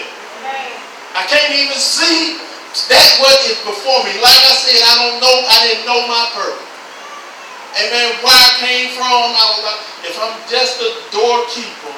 I 1.12 1.28
can't 1.28 1.60
even 1.60 1.76
see 1.76 2.40
that 2.88 3.10
what 3.20 3.36
is 3.52 3.60
before 3.68 4.00
me. 4.08 4.16
Like 4.24 4.42
I 4.48 4.56
said, 4.64 4.80
I 4.80 4.94
don't 5.04 5.20
know, 5.20 5.36
I 5.44 5.58
didn't 5.68 5.84
know 5.84 6.08
my 6.08 6.24
purpose. 6.32 6.75
Amen. 7.76 8.08
Where 8.24 8.32
I 8.32 8.52
came 8.64 8.88
from, 8.96 9.36
I 9.36 9.46
was 9.52 9.60
like, 9.68 9.82
if 10.08 10.16
I'm 10.16 10.36
just 10.48 10.80
a 10.80 10.90
doorkeeper, 11.12 11.92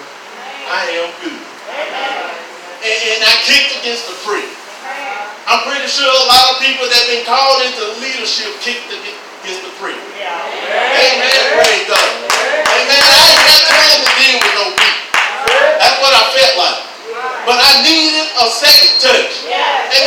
I 0.73 0.89
am 1.05 1.09
good. 1.21 1.43
And, 2.81 2.97
and 3.13 3.21
I 3.21 3.33
kicked 3.45 3.77
against 3.77 4.09
the 4.09 4.17
prick. 4.25 4.49
I'm 5.47 5.61
pretty 5.69 5.85
sure 5.85 6.09
a 6.09 6.27
lot 6.27 6.45
of 6.51 6.65
people 6.65 6.89
that 6.89 6.97
have 6.97 7.09
been 7.13 7.25
called 7.29 7.61
into 7.61 7.83
leadership 8.01 8.51
kicked 8.65 8.89
against 8.89 9.61
the 9.63 9.71
prick. 9.77 9.95
Amen. 10.17 11.39
Praise 11.61 11.85
God. 11.85 12.09
Amen. 12.25 13.03
I 13.05 13.21
ain't 13.31 13.45
got 13.45 13.61
time 13.69 13.99
to 14.01 14.11
deal 14.17 14.37
with 14.41 14.55
no 14.57 14.65
people. 14.73 15.07
That's 15.77 15.97
what 16.01 16.13
I 16.17 16.23
felt 16.35 16.55
like. 16.57 16.81
But 17.47 17.57
I 17.63 17.71
needed 17.85 18.27
a 18.33 18.45
second 18.49 18.93
touch. 18.99 19.45
Amen. 19.45 20.06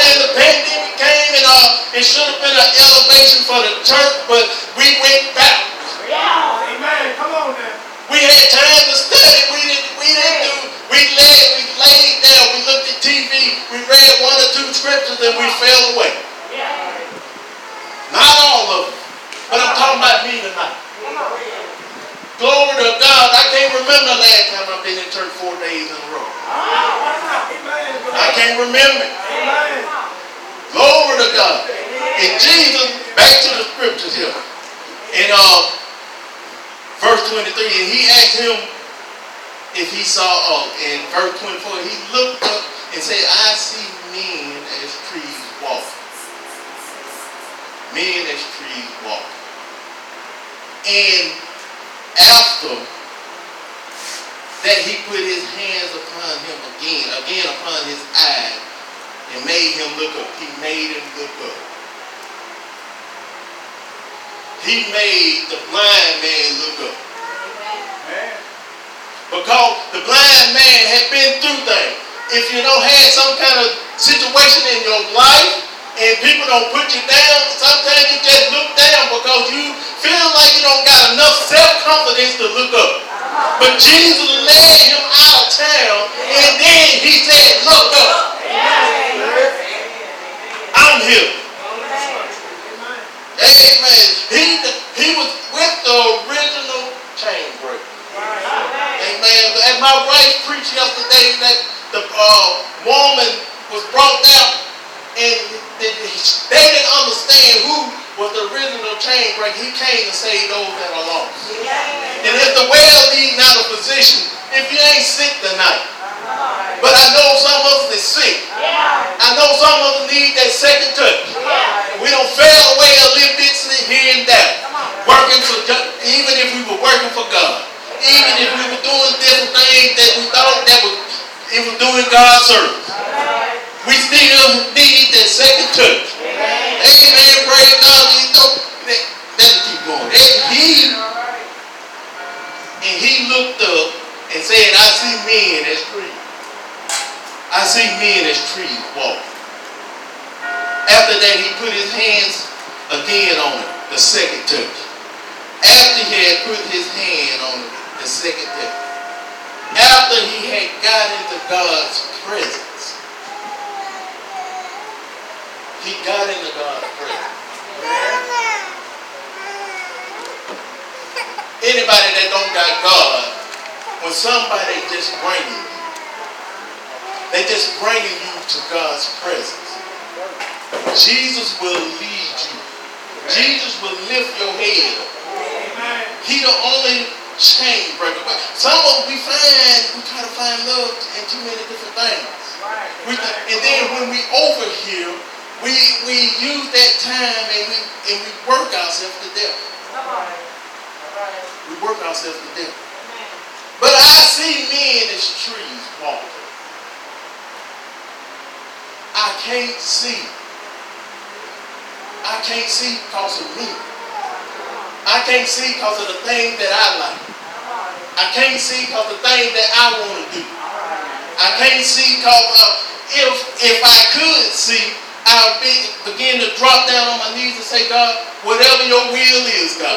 can't 221.81 221.89
see 221.89 222.21
because 222.21 222.45
uh, 222.61 222.77
if, 223.25 223.33
if 223.65 223.79
I 223.81 224.01
could 224.13 224.53
see, 224.53 224.93
I 225.25 225.49
would 225.49 225.65
be, 225.65 225.73
begin 226.13 226.37
to 226.45 226.53
drop 226.61 226.85
down 226.85 227.09
on 227.09 227.17
my 227.25 227.33
knees 227.33 227.57
and 227.57 227.65
say, 227.65 227.89
God, 227.89 228.13
whatever 228.45 228.85
your 228.85 229.01
will 229.09 229.43
is, 229.49 229.81
God, 229.81 229.97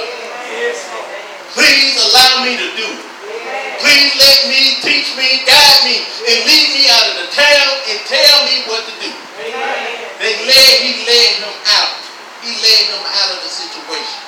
please 1.52 2.00
allow 2.00 2.48
me 2.48 2.56
to 2.56 2.68
do 2.80 2.88
it. 2.88 3.04
Please 3.84 4.16
let 4.16 4.40
me, 4.48 4.80
teach 4.80 5.12
me, 5.20 5.44
guide 5.44 5.82
me, 5.84 6.00
and 6.24 6.38
lead 6.48 6.68
me 6.72 6.88
out 6.88 7.04
of 7.12 7.16
the 7.20 7.30
town 7.36 7.72
and 7.92 8.00
tell 8.08 8.38
me 8.48 8.64
what 8.72 8.80
to 8.88 8.94
do. 9.04 9.12
They 10.24 10.40
led, 10.48 10.74
he 10.88 11.04
led 11.04 11.32
him 11.44 11.56
out. 11.84 12.00
He 12.48 12.56
led 12.64 12.84
him 12.96 13.04
out 13.04 13.30
of 13.36 13.44
the 13.44 13.52
situation. 13.52 14.20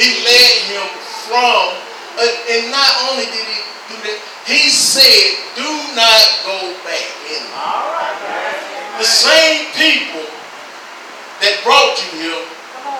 He 0.00 0.24
led 0.24 0.54
him 0.64 0.86
from, 1.28 1.76
uh, 2.16 2.52
and 2.56 2.72
not 2.72 3.12
only 3.12 3.28
did 3.28 3.44
he 3.44 3.71
do 3.88 3.96
that. 4.06 4.18
He 4.46 4.68
said, 4.70 5.38
do 5.54 5.70
not 5.94 6.26
go 6.46 6.74
back. 6.82 7.06
Right. 7.22 8.98
The 8.98 9.08
same 9.08 9.70
people 9.74 10.26
that 11.42 11.54
brought 11.66 11.98
you 11.98 12.10
here, 12.22 12.42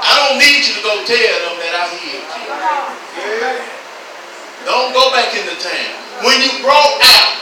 I 0.03 0.12
don't 0.26 0.39
need 0.39 0.62
you 0.66 0.74
to 0.78 0.83
go 0.83 0.95
tell 1.07 1.37
them 1.47 1.57
that 1.62 1.74
I 1.78 1.85
healed 1.95 2.26
you. 2.26 2.47
Don't 4.66 4.95
go 4.95 5.11
back 5.11 5.35
in 5.35 5.43
the 5.47 5.59
town. 5.59 5.93
When 6.22 6.39
you 6.39 6.62
brought 6.62 6.99
out 7.03 7.35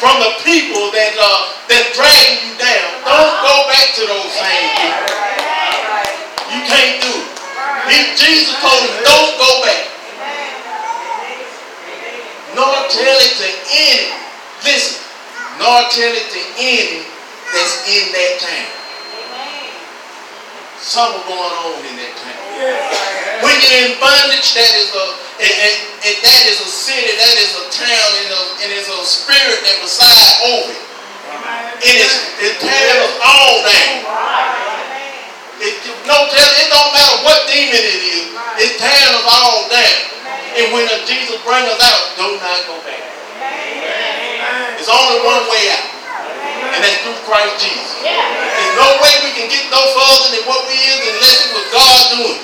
from 0.00 0.16
the 0.24 0.32
people 0.40 0.88
that 0.96 1.12
uh, 1.20 1.52
that 1.68 1.92
dragged 1.92 2.40
you 2.48 2.56
down, 2.56 2.88
don't 3.04 3.36
go 3.44 3.56
back 3.68 3.92
to 4.00 4.02
those 4.08 4.32
same 4.32 4.68
people. 4.80 5.04
You 6.48 6.60
can't 6.64 6.96
do 7.04 7.12
it. 7.12 7.28
If 7.92 8.16
Jesus 8.16 8.56
told 8.64 8.80
him, 8.88 9.04
don't 9.04 9.36
go 9.36 9.50
back 9.68 9.89
tell 12.90 13.18
it 13.22 13.32
to 13.38 13.48
any, 13.70 14.10
listen, 14.66 14.98
nor 15.62 15.86
tell 15.94 16.10
it 16.10 16.26
to 16.34 16.42
any 16.58 17.06
that's 17.54 17.86
in 17.86 18.04
that 18.14 18.32
town. 18.42 18.70
Something 20.80 21.22
going 21.28 21.54
on 21.66 21.78
in 21.86 21.94
that 22.02 22.14
town. 22.18 22.38
When 23.46 23.54
you're 23.62 23.88
in 23.88 23.94
bondage, 24.02 24.52
that 24.58 24.72
is 24.76 24.90
a 24.92 25.06
and, 25.40 25.48
and, 25.48 25.76
and 26.04 26.16
that 26.20 26.42
is 26.52 26.60
a 26.60 26.68
city, 26.68 27.16
that 27.16 27.36
is 27.40 27.52
a 27.56 27.64
town, 27.72 28.08
and, 28.20 28.28
a, 28.28 28.42
and 28.60 28.68
it's 28.76 28.92
a 28.92 29.00
spirit 29.08 29.56
that 29.64 29.76
resides 29.80 30.36
over 30.52 30.68
it. 30.76 30.84
It 31.80 31.96
is 31.96 32.12
it 32.44 32.54
tells 32.60 33.12
all 33.24 33.64
that. 33.64 33.88
It, 35.60 35.76
no, 36.04 36.28
tell, 36.28 36.50
it 36.60 36.68
don't 36.72 36.92
matter 36.92 37.18
what 37.24 37.48
demon 37.48 37.80
it 37.80 38.00
is, 38.04 38.24
it 38.64 38.72
tears 38.80 39.24
all 39.28 39.68
down. 39.72 40.19
And 40.50 40.66
when 40.74 40.86
Jesus 41.06 41.38
bring 41.46 41.62
us 41.62 41.78
out, 41.78 42.02
do 42.18 42.26
not 42.42 42.60
go 42.66 42.74
back. 42.82 43.02
It's 44.80 44.90
only 44.90 45.18
one 45.22 45.44
way 45.46 45.64
out. 45.70 45.86
And 46.74 46.80
that's 46.82 46.98
through 47.06 47.18
Christ 47.28 47.60
Jesus. 47.62 47.90
There's 48.02 48.76
no 48.78 48.90
way 48.98 49.12
we 49.26 49.32
can 49.36 49.46
get 49.46 49.64
no 49.70 49.80
further 49.94 50.28
than 50.34 50.42
what 50.48 50.66
we 50.66 50.74
is 50.74 51.00
unless 51.06 51.38
it 51.46 51.50
was 51.54 51.66
God 51.70 52.00
doing. 52.18 52.40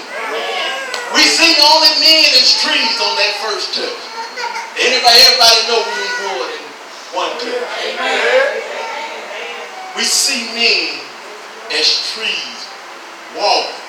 We 1.14 1.22
see 1.26 1.54
only 1.62 1.92
men 2.02 2.28
as 2.36 2.60
trees 2.60 2.96
on 3.00 3.14
that 3.16 3.32
first 3.42 3.74
touch. 3.74 4.00
Anybody, 4.76 5.18
everybody 5.24 5.58
know 5.66 5.80
we 5.80 5.94
need 5.96 6.16
more 6.28 6.44
than 6.46 6.62
one 7.16 7.32
touch. 7.40 7.56
We 9.96 10.04
see 10.04 10.52
men 10.52 11.00
as 11.72 11.88
trees 12.12 12.58
walking. 13.34 13.84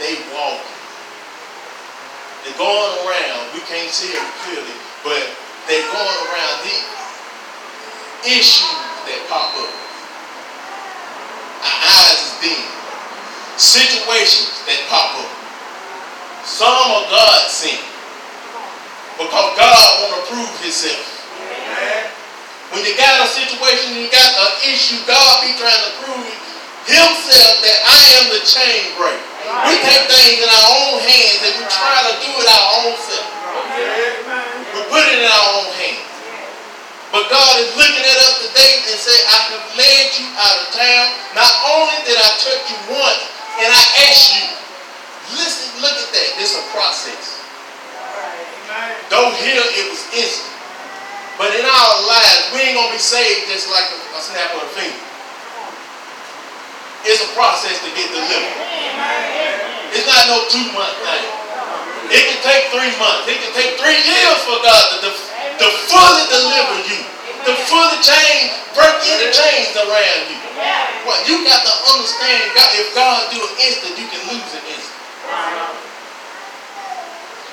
They 0.00 0.16
walking. 0.32 0.79
They're 2.44 2.56
going 2.56 2.92
around. 3.04 3.52
We 3.52 3.60
can't 3.68 3.92
see 3.92 4.12
them 4.12 4.24
clearly, 4.44 4.76
but 5.04 5.20
they're 5.68 5.84
going 5.92 6.18
around 6.32 6.56
the 6.64 6.76
issues 8.24 8.80
that 9.04 9.20
pop 9.28 9.52
up. 9.60 9.72
Our 11.60 11.78
eyes 11.84 12.20
is 12.20 12.34
dim. 12.40 12.64
Situations 13.60 14.64
that 14.64 14.80
pop 14.88 15.20
up. 15.20 15.30
Some 16.48 16.72
are 16.72 17.06
God 17.12 17.44
sent. 17.52 17.80
Because 19.20 19.48
God 19.60 19.88
want 20.00 20.16
to 20.16 20.22
prove 20.32 20.52
himself. 20.64 21.20
When 22.72 22.86
you 22.86 22.96
got 22.96 23.20
a 23.20 23.28
situation, 23.28 24.00
you 24.00 24.08
got 24.08 24.30
an 24.32 24.52
issue, 24.64 24.96
God 25.04 25.44
be 25.44 25.52
trying 25.60 25.84
to 25.84 25.92
prove 26.00 26.24
himself 26.88 27.52
that 27.60 27.78
I 27.84 28.00
am 28.16 28.24
the 28.32 28.40
chain 28.46 28.96
breaker. 28.96 29.29
We 29.40 29.74
take 29.80 30.04
things 30.06 30.38
in 30.40 30.50
our 30.50 30.68
own 30.68 30.96
hands 31.00 31.40
and 31.48 31.52
we 31.56 31.64
try 31.72 31.98
to 32.06 32.14
do 32.20 32.30
it 32.30 32.46
our 32.46 32.66
own 32.84 32.94
self. 33.00 33.28
We 34.76 34.80
put 34.92 35.02
it 35.08 35.16
in 35.16 35.26
our 35.26 35.48
own 35.56 35.68
hands. 35.80 36.10
But 37.10 37.26
God 37.26 37.54
is 37.58 37.74
looking 37.74 38.06
at 38.06 38.18
us 38.22 38.46
today 38.46 38.72
and 38.86 38.94
say, 38.94 39.18
I 39.26 39.38
have 39.50 39.66
led 39.74 40.06
you 40.14 40.26
out 40.38 40.56
of 40.62 40.66
town. 40.70 41.06
Not 41.34 41.52
only 41.74 41.98
did 42.06 42.14
I 42.14 42.30
touch 42.38 42.62
you 42.70 42.78
once, 42.94 43.22
and 43.58 43.66
I 43.66 43.82
asked 44.06 44.30
you, 44.38 44.46
listen, 45.34 45.82
look 45.82 45.90
at 45.90 46.08
that. 46.14 46.28
It's 46.38 46.54
a 46.54 46.62
process. 46.70 47.42
Though 49.10 49.34
here 49.42 49.58
it 49.58 49.86
was 49.90 50.06
instant. 50.14 50.54
But 51.34 51.50
in 51.58 51.66
our 51.66 51.92
lives, 52.06 52.54
we 52.54 52.62
ain't 52.62 52.78
gonna 52.78 52.94
be 52.94 53.02
saved 53.02 53.50
just 53.50 53.66
like 53.74 53.90
a, 53.90 53.98
a 54.14 54.20
snap 54.22 54.54
of 54.54 54.62
a 54.62 54.70
finger. 54.78 55.09
It's 57.04 57.24
a 57.24 57.30
process 57.32 57.80
to 57.80 57.90
get 57.96 58.12
delivered. 58.12 58.56
It's 59.96 60.04
not 60.04 60.22
no 60.28 60.44
two 60.52 60.66
month 60.76 60.96
thing. 61.00 61.24
It 62.10 62.22
can 62.26 62.40
take 62.42 62.68
three 62.74 62.92
months. 62.98 63.24
It 63.30 63.38
can 63.38 63.52
take 63.54 63.78
three 63.78 64.00
years 64.02 64.38
for 64.44 64.58
God 64.60 64.82
to, 64.92 64.96
to, 65.06 65.10
to 65.10 65.66
fully 65.88 66.24
deliver 66.28 66.76
you. 66.90 67.00
To 67.48 67.52
fully 67.72 67.98
change, 68.04 68.52
break 68.76 69.00
any 69.08 69.32
chains 69.32 69.72
around 69.80 70.22
you. 70.28 70.38
What 71.08 71.24
you 71.24 71.40
got 71.48 71.64
to 71.64 71.74
understand, 71.96 72.52
God, 72.52 72.68
if 72.76 72.92
God 72.92 73.32
do 73.32 73.40
it 73.40 73.52
instant, 73.64 73.96
you 73.96 74.06
can 74.12 74.20
lose 74.28 74.50
it 74.52 74.64
instant. 74.68 75.00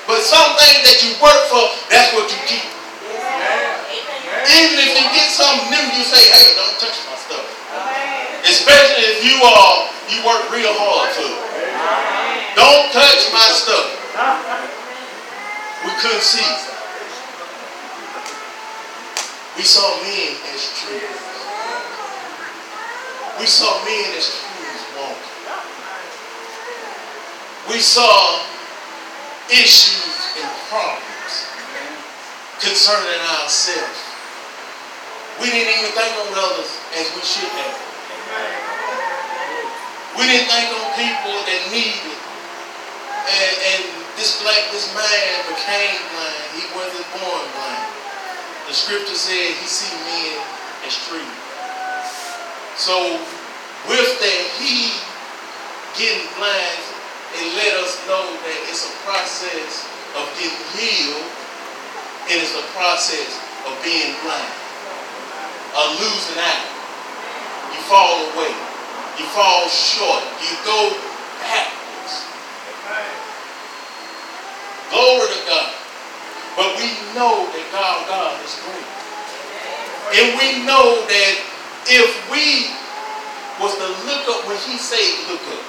But 0.04 0.20
something 0.24 0.74
that 0.84 0.98
you 1.00 1.16
work 1.24 1.42
for, 1.48 1.64
that's 1.88 2.12
what 2.12 2.28
you 2.28 2.40
keep. 2.44 2.68
Even 4.48 4.76
if 4.76 4.90
you 4.92 5.06
get 5.16 5.28
something 5.32 5.72
new, 5.72 5.84
you 5.96 6.04
say, 6.04 6.20
hey, 6.20 6.52
don't 6.56 6.76
touch 6.80 6.96
my 7.08 7.16
stuff. 7.16 8.17
Especially 8.44 9.04
if 9.16 9.24
you 9.24 9.36
are 9.42 9.88
you 10.08 10.24
work 10.24 10.48
real 10.48 10.72
hard 10.72 11.12
for 11.12 11.28
it. 11.28 12.56
Don't 12.56 12.88
touch 12.96 13.28
my 13.28 13.48
stuff. 13.52 13.92
We 15.84 15.92
couldn't 16.00 16.24
see. 16.24 16.48
We 19.56 19.62
saw 19.62 19.84
men 20.00 20.32
as 20.48 20.62
trees. 20.80 21.18
We 23.38 23.46
saw 23.46 23.84
men 23.84 24.16
as 24.16 24.26
trees 24.32 24.82
walking. 24.96 25.38
We 27.68 27.78
saw 27.84 28.42
issues 29.52 30.40
and 30.40 30.50
problems 30.72 31.34
concerning 32.64 33.20
ourselves. 33.38 34.00
We 35.40 35.50
didn't 35.52 35.78
even 35.78 35.92
think 35.92 36.16
on 36.16 36.32
others 36.32 36.72
as 36.96 37.12
we 37.14 37.20
should 37.20 37.52
have. 37.60 37.87
We 40.18 40.26
didn't 40.26 40.50
think 40.50 40.68
on 40.74 40.86
people 40.98 41.36
that 41.46 41.60
needed. 41.70 42.18
And, 43.28 43.54
and 43.70 43.82
this 44.18 44.42
black, 44.42 44.66
this 44.74 44.90
man 44.98 45.30
became 45.46 45.98
blind. 46.10 46.46
He 46.58 46.64
wasn't 46.74 47.06
born 47.14 47.44
blind. 47.54 47.88
The 48.66 48.74
scripture 48.74 49.14
said 49.14 49.54
he 49.62 49.66
see 49.70 49.94
men 49.94 50.42
as 50.84 50.98
trees. 51.06 51.38
So 52.76 52.94
with 53.86 54.10
that, 54.20 54.42
he 54.58 54.90
getting 55.98 56.26
blind, 56.34 56.82
it 57.38 57.46
let 57.58 57.74
us 57.82 57.94
know 58.06 58.22
that 58.22 58.58
it's 58.70 58.86
a 58.86 58.94
process 59.06 59.86
of 60.18 60.26
getting 60.38 60.66
healed 60.78 61.26
and 62.30 62.36
it's 62.38 62.54
a 62.54 62.66
process 62.76 63.38
of 63.66 63.74
being 63.82 64.14
blind, 64.22 64.54
of 65.78 65.88
losing 65.98 66.38
out. 66.38 66.77
You 67.74 67.80
fall 67.88 68.16
away. 68.32 68.54
You 69.18 69.24
fall 69.34 69.68
short. 69.68 70.22
You 70.40 70.52
go 70.64 70.94
backwards. 71.42 72.14
Glory 74.90 75.28
to 75.28 75.40
God. 75.44 75.72
But 76.56 76.74
we 76.78 76.88
know 77.14 77.46
that 77.50 77.66
God, 77.70 77.96
God 78.08 78.34
is 78.42 78.54
great. 78.66 78.88
And 80.08 80.26
we 80.40 80.64
know 80.64 81.04
that 81.04 81.34
if 81.86 82.10
we 82.32 82.72
was 83.60 83.74
to 83.76 83.88
look 84.06 84.24
up 84.30 84.46
when 84.46 84.56
he 84.64 84.78
said 84.78 85.28
look 85.28 85.42
up. 85.52 85.64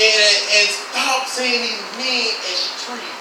And, 0.00 0.34
and 0.56 0.66
stop 0.70 1.26
saying 1.26 1.60
these 1.60 1.84
men 1.98 2.30
as 2.48 2.60
trees. 2.86 3.20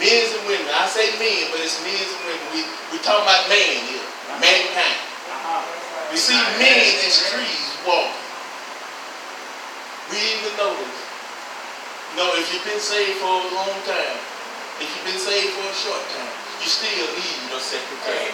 Men 0.00 0.24
and 0.24 0.44
women. 0.48 0.66
I 0.72 0.88
say 0.88 1.12
men, 1.20 1.52
but 1.52 1.60
it's 1.60 1.78
men 1.84 1.94
and 1.94 2.22
women. 2.24 2.46
We 2.56 2.60
we 2.90 2.96
talking 3.04 3.22
about 3.22 3.44
man 3.52 3.76
here. 3.86 4.06
Mankind. 4.40 5.11
We 6.12 6.20
see 6.20 6.36
men 6.36 6.92
as 7.08 7.24
trees 7.32 7.72
walking. 7.88 8.20
We 10.12 10.20
even 10.20 10.52
know 10.60 10.76
this. 10.76 10.98
You 12.12 12.16
know, 12.20 12.28
if 12.36 12.52
you've 12.52 12.68
been 12.68 12.84
saved 12.84 13.16
for 13.16 13.32
a 13.32 13.48
long 13.56 13.72
time, 13.88 14.20
if 14.76 14.92
you've 14.92 15.08
been 15.08 15.16
saved 15.16 15.56
for 15.56 15.64
a 15.64 15.72
short 15.72 16.04
time, 16.12 16.28
you 16.60 16.68
still 16.68 17.08
need 17.16 17.48
your 17.48 17.64
secretary. 17.64 18.28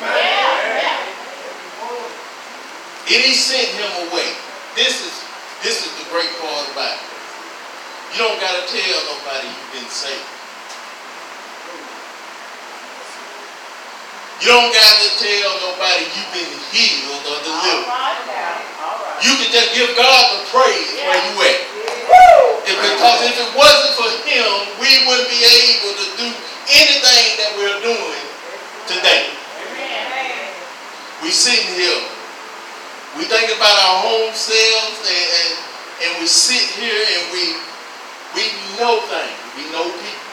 And 3.07 3.21
he 3.23 3.31
sent 3.31 3.71
him 3.79 4.11
away. 4.11 4.27
This 4.75 4.99
is 4.99 5.15
this 5.63 5.87
is 5.87 5.95
the 6.03 6.11
great 6.11 6.35
part 6.43 6.67
about 6.75 6.99
it. 6.99 7.07
You 8.11 8.27
don't 8.27 8.43
gotta 8.43 8.67
tell 8.67 8.99
nobody 9.07 9.47
you've 9.55 9.73
been 9.79 9.87
saved. 9.87 10.38
You 14.39 14.55
don't 14.55 14.71
gotta 14.71 15.09
tell 15.19 15.51
nobody 15.67 16.07
you've 16.15 16.31
been 16.31 16.53
healed 16.71 17.27
or 17.27 17.39
delivered. 17.43 17.91
You 19.19 19.33
can 19.35 19.51
just 19.51 19.75
give 19.75 19.91
God 19.99 20.23
the 20.31 20.41
praise 20.55 20.95
where 21.03 21.19
you 21.27 21.35
at. 21.43 21.61
If, 22.71 22.77
because 22.79 23.19
if 23.27 23.35
it 23.35 23.51
wasn't 23.59 23.95
for 23.99 24.11
him, 24.31 24.51
we 24.79 24.91
wouldn't 25.11 25.27
be 25.27 25.43
able 25.43 25.91
to 25.91 26.07
do 26.23 26.29
anything 26.71 27.27
that 27.43 27.51
we're 27.59 27.81
doing 27.83 28.25
today. 28.87 29.27
We 31.19 31.35
sitting 31.35 31.75
here. 31.75 31.99
We 33.19 33.27
think 33.27 33.51
about 33.51 33.75
our 33.75 33.97
home 34.07 34.31
selves 34.39 35.03
and, 35.03 35.27
and, 35.35 35.53
and 36.07 36.11
we 36.23 36.31
sit 36.31 36.63
here 36.79 36.95
and 36.95 37.23
we 37.35 37.59
we 38.39 38.45
know 38.79 39.03
things. 39.11 39.39
We 39.59 39.67
know 39.75 39.91
people. 39.91 40.31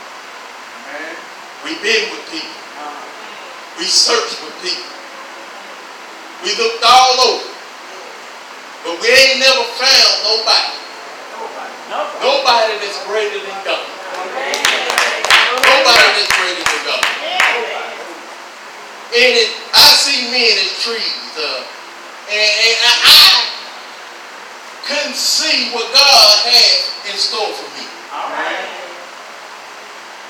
We've 1.66 1.82
been 1.82 2.12
with 2.14 2.30
people. 2.30 2.65
We 3.78 3.86
searched 3.86 4.40
with 4.40 4.56
people. 4.64 4.88
We 6.44 6.56
looked 6.56 6.84
all 6.88 7.16
over. 7.28 7.50
But 8.86 9.02
we 9.02 9.10
ain't 9.10 9.40
never 9.44 9.66
found 9.76 10.14
nobody. 10.24 10.72
Nobody 11.90 12.14
nobody 12.24 12.74
that's 12.80 13.02
greater 13.04 13.42
than 13.42 13.58
God. 13.66 13.84
Nobody 15.60 16.08
that's 16.16 16.32
greater 16.32 16.64
than 16.64 16.82
God. 16.88 17.04
And 19.16 19.32
it, 19.42 19.50
I 19.74 19.88
see 19.92 20.32
men 20.32 20.56
as 20.56 20.72
trees. 20.80 21.34
Uh, 21.36 21.66
and, 22.32 22.52
and 22.62 22.78
I, 22.80 22.94
I 23.10 23.46
couldn't 24.88 25.20
see 25.20 25.74
what 25.74 25.92
God 25.92 26.36
had 26.46 27.12
in 27.12 27.18
store 27.18 27.52
for 27.58 27.70
me. 27.76 27.84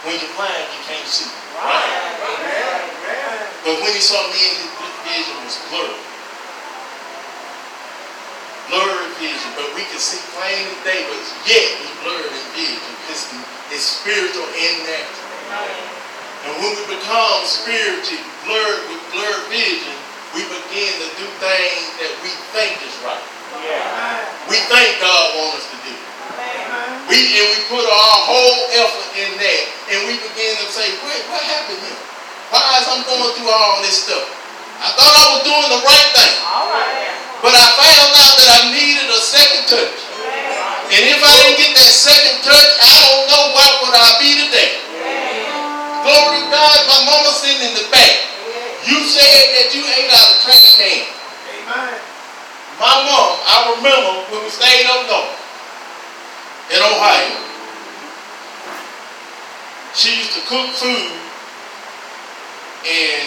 When 0.08 0.16
you're 0.16 0.34
blind, 0.34 0.66
you 0.74 0.82
can't 0.88 1.08
see. 1.08 1.30
Right? 1.60 2.55
But 3.66 3.82
when 3.82 3.98
he 3.98 4.00
saw 4.00 4.22
me, 4.30 4.38
his 4.38 4.62
vision 5.10 5.38
was 5.42 5.58
blurred. 5.74 5.98
Blurred 8.70 9.10
vision, 9.18 9.50
but 9.58 9.74
we 9.74 9.82
can 9.90 9.98
see 9.98 10.22
plain 10.38 10.70
as 10.70 10.78
day, 10.86 11.02
but 11.10 11.18
yet 11.50 11.66
we 11.82 11.90
blurred 12.06 12.30
in 12.30 12.46
vision. 12.54 12.94
It's, 13.10 13.26
it's 13.74 13.82
spiritual 13.82 14.46
and 14.46 14.76
natural. 14.86 15.26
And 16.46 16.54
when 16.62 16.78
we 16.78 16.84
become 16.94 17.42
spiritually 17.50 18.22
blurred 18.46 18.86
with 18.94 19.02
blurred 19.10 19.50
vision, 19.50 19.98
we 20.38 20.46
begin 20.46 20.94
to 21.02 21.10
do 21.18 21.26
things 21.42 21.86
that 22.06 22.14
we 22.22 22.30
think 22.54 22.78
is 22.86 22.94
right. 23.02 23.26
We 24.46 24.62
think 24.70 24.90
God 25.02 25.26
wants 25.42 25.66
us 25.66 25.68
to 25.74 25.78
do. 25.90 25.96
We 27.10 27.18
and 27.18 27.50
we 27.50 27.60
put 27.66 27.82
our 27.82 28.18
whole 28.30 28.62
effort 28.78 29.10
in 29.18 29.32
that, 29.42 29.64
and 29.90 29.98
we 30.06 30.22
begin 30.22 30.54
to 30.54 30.68
say, 30.70 30.86
"Wait, 31.02 31.22
what 31.34 31.42
happened 31.42 31.82
here? 31.82 32.15
Why 32.56 32.80
is 32.80 32.88
I'm 32.88 33.04
going 33.04 33.36
through 33.36 33.52
all 33.52 33.84
this 33.84 34.08
stuff? 34.08 34.24
I 34.80 34.88
thought 34.96 35.12
I 35.12 35.26
was 35.36 35.44
doing 35.44 35.68
the 35.76 35.82
right 35.84 36.10
thing, 36.16 36.36
but 37.44 37.52
I 37.52 37.66
found 37.76 38.12
out 38.16 38.34
that 38.40 38.50
I 38.56 38.62
needed 38.72 39.12
a 39.12 39.20
second 39.20 39.68
touch. 39.68 40.00
And 40.88 41.04
if 41.04 41.20
I 41.20 41.36
didn't 41.44 41.60
get 41.60 41.76
that 41.76 41.92
second 41.92 42.48
touch, 42.48 42.72
I 42.80 42.96
don't 43.12 43.28
know 43.28 43.44
what 43.60 43.72
would 43.84 43.96
I 44.00 44.08
be 44.24 44.32
today. 44.48 44.72
Glory 46.08 46.40
to 46.40 46.48
God, 46.48 46.80
my 46.88 47.00
mama 47.04 47.36
sitting 47.36 47.60
in 47.60 47.76
the 47.76 47.92
back. 47.92 48.24
You 48.88 49.04
said 49.04 49.44
that 49.60 49.76
you 49.76 49.84
ate 49.92 50.16
out 50.16 50.28
of 50.32 50.38
trash 50.48 50.80
can. 50.80 51.12
Amen. 51.60 52.00
My 52.80 52.96
mom, 53.04 53.36
I 53.52 53.56
remember 53.76 54.32
when 54.32 54.48
we 54.48 54.52
stayed 54.56 54.88
up 54.96 55.04
north 55.12 55.36
in 56.72 56.80
Ohio. 56.80 57.36
She 59.92 60.24
used 60.24 60.40
to 60.40 60.42
cook 60.48 60.72
food 60.80 61.25
and 62.86 63.26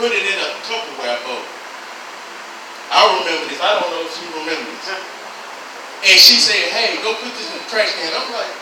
put 0.00 0.10
it 0.10 0.24
in 0.24 0.38
a 0.40 0.50
Tupperware 0.64 1.20
bowl. 1.28 1.44
I 2.88 3.04
remember 3.20 3.46
this. 3.52 3.60
I 3.60 3.76
don't 3.76 3.90
know 3.92 4.02
if 4.04 4.16
you 4.16 4.28
remember 4.32 4.64
this. 4.64 4.88
And 6.04 6.16
she 6.20 6.36
said, 6.40 6.68
hey, 6.72 7.00
go 7.00 7.16
put 7.20 7.32
this 7.36 7.48
in 7.52 7.60
the 7.60 7.68
trash 7.68 7.92
can. 7.96 8.12
I'm 8.12 8.28
like, 8.32 8.52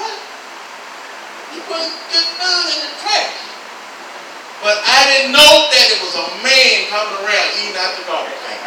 what? 0.00 0.16
You 1.56 1.60
put 1.64 1.84
good 2.12 2.28
food 2.36 2.66
in 2.76 2.78
the 2.84 2.92
trash. 3.00 3.40
But 4.60 4.76
I 4.84 5.00
didn't 5.08 5.32
know 5.32 5.68
that 5.72 5.86
it 5.88 6.00
was 6.04 6.12
a 6.16 6.26
man 6.44 6.76
coming 6.92 7.16
around 7.24 7.48
eating 7.56 7.76
out 7.80 7.96
the 7.96 8.04
garbage 8.04 8.40
can. 8.44 8.60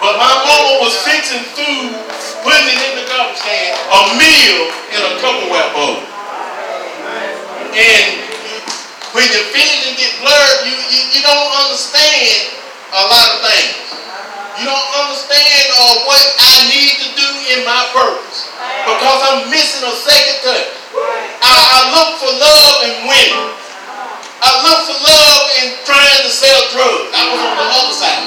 But 0.00 0.16
my 0.16 0.34
mama 0.44 0.80
was 0.80 0.96
fixing 1.04 1.44
food, 1.52 1.92
putting 2.40 2.68
it 2.68 2.80
in 2.80 2.94
the 3.00 3.06
garbage 3.08 3.40
can, 3.44 3.72
a 3.72 4.00
meal 4.16 4.72
in 4.92 5.00
a 5.00 5.12
Tupperware 5.20 5.70
bowl. 5.76 6.00
And 7.76 8.13
when 9.14 9.30
your 9.30 9.46
vision 9.54 9.94
get 9.94 10.10
blurred, 10.18 10.58
you, 10.66 10.74
you, 10.90 11.00
you 11.14 11.20
don't 11.22 11.50
understand 11.62 12.50
a 12.90 13.02
lot 13.06 13.28
of 13.30 13.38
things. 13.46 13.78
You 14.58 14.66
don't 14.66 14.90
understand 15.06 15.64
uh, 15.70 16.02
what 16.06 16.22
I 16.38 16.54
need 16.66 16.98
to 16.98 17.08
do 17.14 17.28
in 17.54 17.62
my 17.62 17.78
purpose 17.94 18.50
because 18.86 19.20
I'm 19.30 19.50
missing 19.54 19.86
a 19.86 19.94
second 19.94 20.36
touch. 20.42 20.70
I, 21.42 21.54
I 21.54 21.80
look 21.94 22.10
for 22.22 22.32
love 22.34 22.76
in 22.90 22.94
women. 23.06 23.54
I 24.42 24.50
look 24.66 24.80
for 24.90 24.98
love 24.98 25.42
in 25.62 25.66
trying 25.86 26.22
to 26.26 26.30
sell 26.30 26.60
drugs. 26.74 27.10
I 27.14 27.22
was 27.30 27.38
on 27.38 27.54
the 27.54 27.66
other 27.70 27.94
side. 27.94 28.24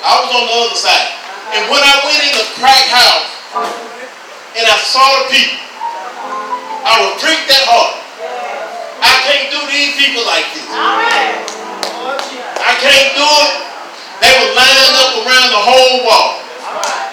I 0.00 0.12
was 0.24 0.30
on 0.40 0.44
the 0.48 0.56
other 0.56 0.80
side. 0.80 1.08
And 1.52 1.62
when 1.68 1.84
I 1.84 1.94
went 2.08 2.20
in 2.24 2.32
the 2.32 2.48
crack 2.56 2.86
house 2.88 3.28
and 4.56 4.64
I 4.64 4.76
saw 4.88 5.04
the 5.20 5.26
people, 5.36 5.60
I 6.80 6.92
would 7.04 7.20
drink 7.20 7.44
that 7.44 7.64
hard. 7.68 7.99
I 9.00 9.14
can't 9.24 9.48
do 9.48 9.60
these 9.68 9.96
people 9.96 10.22
like 10.28 10.46
this. 10.52 10.68
I 12.60 12.72
can't 12.80 13.10
do 13.16 13.24
it. 13.24 13.52
They 14.20 14.32
were 14.36 14.52
lined 14.52 14.94
up 15.00 15.12
around 15.24 15.48
the 15.48 15.62
whole 15.64 16.04
wall, 16.04 16.44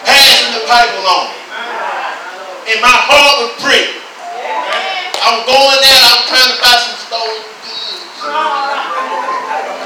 passing 0.03 0.59
the 0.59 0.63
pipe 0.67 0.91
along. 1.03 1.31
And 2.67 2.79
my 2.83 2.91
heart 2.91 3.35
was 3.47 3.51
pricked. 3.63 3.95
I'm 5.23 5.43
going 5.47 5.79
there, 5.83 6.01
I'm 6.07 6.23
trying 6.27 6.51
to 6.51 6.57
buy 6.59 6.75
some 6.83 6.99
stolen 7.03 7.43
goods. 7.63 8.19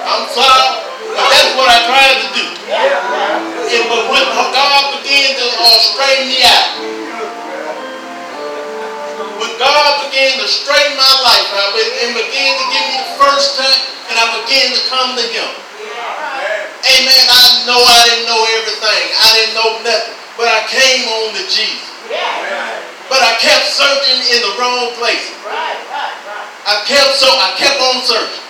I'm 0.02 0.26
sorry, 0.34 0.70
but 1.18 1.28
that's 1.30 1.52
what 1.58 1.70
I 1.70 1.78
tried 1.86 2.18
to 2.26 2.30
do. 2.34 2.45
And 2.72 3.84
but 3.89 4.04
when 4.10 4.26
God 4.54 5.02
began 5.02 5.30
to 5.38 5.45
uh, 5.45 5.78
straighten 5.82 6.26
me 6.30 6.41
out, 6.45 7.01
when 9.41 9.57
God 9.57 10.05
began 10.05 10.37
to 10.37 10.45
straighten 10.45 10.93
my 10.93 11.13
life 11.25 11.49
out 11.57 11.73
and 11.73 12.13
began 12.13 12.51
to 12.61 12.65
give 12.69 12.85
me 12.93 12.95
the 13.01 13.09
first 13.17 13.57
touch, 13.57 13.81
and 14.13 14.15
I 14.21 14.25
began 14.45 14.69
to 14.69 14.81
come 14.85 15.17
to 15.17 15.25
Him. 15.25 15.49
Amen. 16.85 17.23
I 17.25 17.65
know 17.65 17.81
I 17.81 17.99
didn't 18.05 18.29
know 18.29 18.41
everything. 18.61 19.03
I 19.17 19.27
didn't 19.33 19.55
know 19.57 19.71
nothing. 19.81 20.13
But 20.37 20.45
I 20.45 20.61
came 20.69 21.09
on 21.09 21.33
to 21.33 21.43
Jesus. 21.49 21.89
But 23.09 23.21
I 23.25 23.33
kept 23.41 23.65
searching 23.65 24.21
in 24.29 24.39
the 24.45 24.53
wrong 24.61 24.93
places. 25.01 25.33
I 25.41 26.85
kept 26.85 27.17
so 27.17 27.27
I 27.27 27.57
kept 27.57 27.81
on 27.81 27.97
searching. 28.05 28.45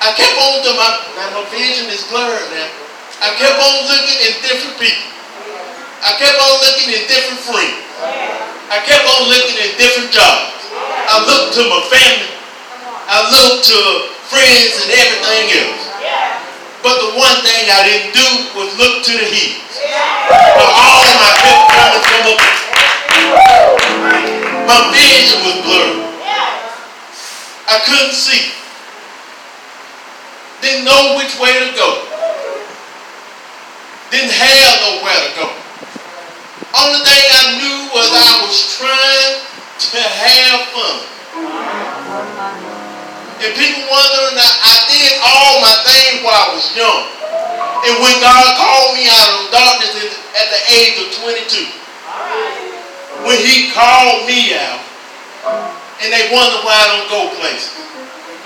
I 0.00 0.16
kept 0.16 0.36
on 0.40 0.64
to 0.64 0.70
my 0.80 0.90
now 1.12 1.28
my 1.36 1.44
vision 1.52 1.92
is 1.92 2.08
blurred 2.08 2.48
now. 2.56 2.70
I 3.20 3.36
kept 3.36 3.56
on 3.60 3.76
looking 3.84 4.18
in 4.24 4.32
different 4.48 4.76
people. 4.80 5.08
I 6.00 6.16
kept 6.16 6.40
on 6.40 6.54
looking 6.64 6.88
in 6.88 7.02
different 7.04 7.40
friends. 7.44 7.89
I 8.00 8.80
kept 8.86 9.04
on 9.04 9.28
looking 9.28 9.58
at 9.60 9.76
different 9.76 10.08
jobs. 10.08 10.56
I 10.72 11.20
looked 11.26 11.52
to 11.58 11.62
my 11.68 11.82
family. 11.92 12.32
I 13.10 13.18
looked 13.28 13.66
to 13.68 13.80
friends 14.30 14.72
and 14.86 14.90
everything 14.94 15.46
else. 15.60 15.84
But 16.80 16.96
the 16.96 17.12
one 17.18 17.36
thing 17.44 17.68
I 17.68 17.84
didn't 17.84 18.16
do 18.16 18.28
was 18.56 18.72
look 18.80 19.04
to 19.04 19.12
the 19.12 19.28
hills. 19.28 19.60
For 20.30 20.68
all 20.70 21.04
my 21.18 21.32
help 21.44 21.62
coming 21.76 22.04
from. 22.08 22.40
My 24.64 24.80
vision 24.94 25.38
was 25.44 25.56
blurred. 25.60 26.00
I 27.68 27.76
couldn't 27.84 28.14
see. 28.16 28.54
Didn't 30.62 30.84
know 30.84 31.16
which 31.18 31.36
way 31.36 31.52
to 31.52 31.76
go. 31.76 32.06
Didn't 34.10 34.32
have 34.32 34.74
nowhere 34.88 35.20
to 35.26 35.30
go. 35.36 35.69
Only 36.70 37.00
thing 37.02 37.24
I 37.34 37.44
knew 37.58 37.78
was 37.90 38.06
I 38.14 38.30
was 38.46 38.56
trying 38.78 39.34
to 39.90 40.00
have 40.00 40.60
fun. 40.70 40.96
And 43.40 43.50
people 43.56 43.82
wondering 43.90 44.36
that 44.36 44.54
I 44.62 44.74
did 44.86 45.12
all 45.24 45.64
my 45.64 45.74
things 45.82 46.22
while 46.22 46.36
I 46.36 46.48
was 46.54 46.66
young. 46.76 47.02
And 47.88 47.94
when 48.04 48.14
God 48.20 48.44
called 48.60 48.92
me 48.94 49.08
out 49.08 49.30
of 49.40 49.50
darkness 49.50 50.14
at 50.36 50.46
the 50.52 50.60
age 50.76 50.94
of 51.00 51.08
22, 51.24 51.64
when 53.24 53.40
he 53.40 53.72
called 53.72 54.28
me 54.28 54.54
out, 54.54 54.84
and 56.00 56.08
they 56.12 56.28
wonder 56.32 56.60
why 56.62 56.76
I 56.76 56.86
don't 56.94 57.08
go 57.08 57.20
places. 57.40 57.72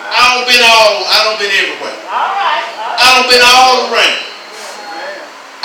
I 0.01 0.23
don't 0.33 0.47
been 0.47 0.63
all, 0.63 1.05
I 1.11 1.19
don't 1.27 1.39
been 1.43 1.51
everywhere. 1.51 1.99
I 2.07 3.07
don't 3.19 3.29
been 3.29 3.43
all 3.43 3.91
around. 3.91 4.23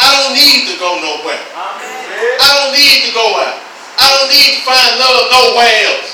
I 0.02 0.08
don't 0.18 0.34
need 0.34 0.74
to 0.74 0.76
go 0.82 0.98
nowhere. 0.98 1.99
I 2.20 2.50
don't 2.60 2.76
need 2.76 3.08
to 3.08 3.12
go 3.16 3.28
out. 3.40 3.56
I 3.96 4.06
don't 4.12 4.28
need 4.28 4.60
to 4.60 4.62
find 4.68 4.92
love 5.00 5.24
nowhere 5.32 5.76
else. 5.88 6.10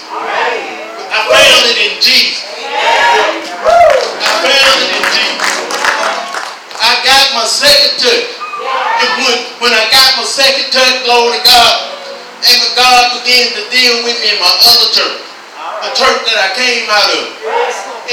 I 1.09 1.19
found 1.25 1.63
it 1.73 1.77
in 1.81 1.93
Jesus. 1.97 2.45
I 2.45 4.31
found 4.45 4.77
it 4.85 4.91
in 4.93 5.05
Jesus. 5.09 5.49
I 6.77 6.91
got 7.01 7.25
my 7.33 7.45
second 7.49 7.97
touch. 7.97 8.29
And 9.01 9.09
when, 9.25 9.37
when 9.65 9.73
I 9.73 9.85
got 9.89 10.21
my 10.21 10.27
second 10.29 10.69
touch, 10.69 11.01
glory 11.09 11.37
to 11.37 11.41
God, 11.41 11.75
and 12.45 12.57
God 12.77 13.21
began 13.21 13.49
to 13.57 13.61
deal 13.73 13.95
with 14.05 14.17
me 14.21 14.37
in 14.37 14.37
my 14.37 14.53
other 14.69 14.89
church, 14.93 15.21
a 15.57 15.89
church 15.97 16.21
that 16.29 16.37
I 16.37 16.49
came 16.53 16.85
out 16.85 17.09
of. 17.17 17.25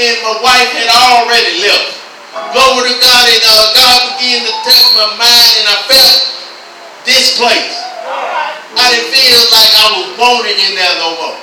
And 0.01 0.15
my 0.25 0.35
wife 0.41 0.71
had 0.73 0.89
already 0.89 1.61
left. 1.61 2.01
Glory 2.57 2.89
to 2.89 2.97
God, 2.97 3.25
and 3.29 3.43
uh, 3.45 3.65
God 3.77 3.99
began 4.17 4.41
to 4.41 4.53
touch 4.65 4.85
my 4.97 5.09
mind, 5.21 5.51
and 5.61 5.67
I 5.69 5.77
felt 5.85 6.21
this 7.05 7.37
place. 7.37 7.82
I 8.73 8.85
didn't 8.89 9.11
feel 9.13 9.41
like 9.53 9.71
I 9.77 9.87
was 10.01 10.07
wanted 10.17 10.57
in 10.57 10.73
there 10.73 10.95
no 10.97 11.09
more. 11.19 11.37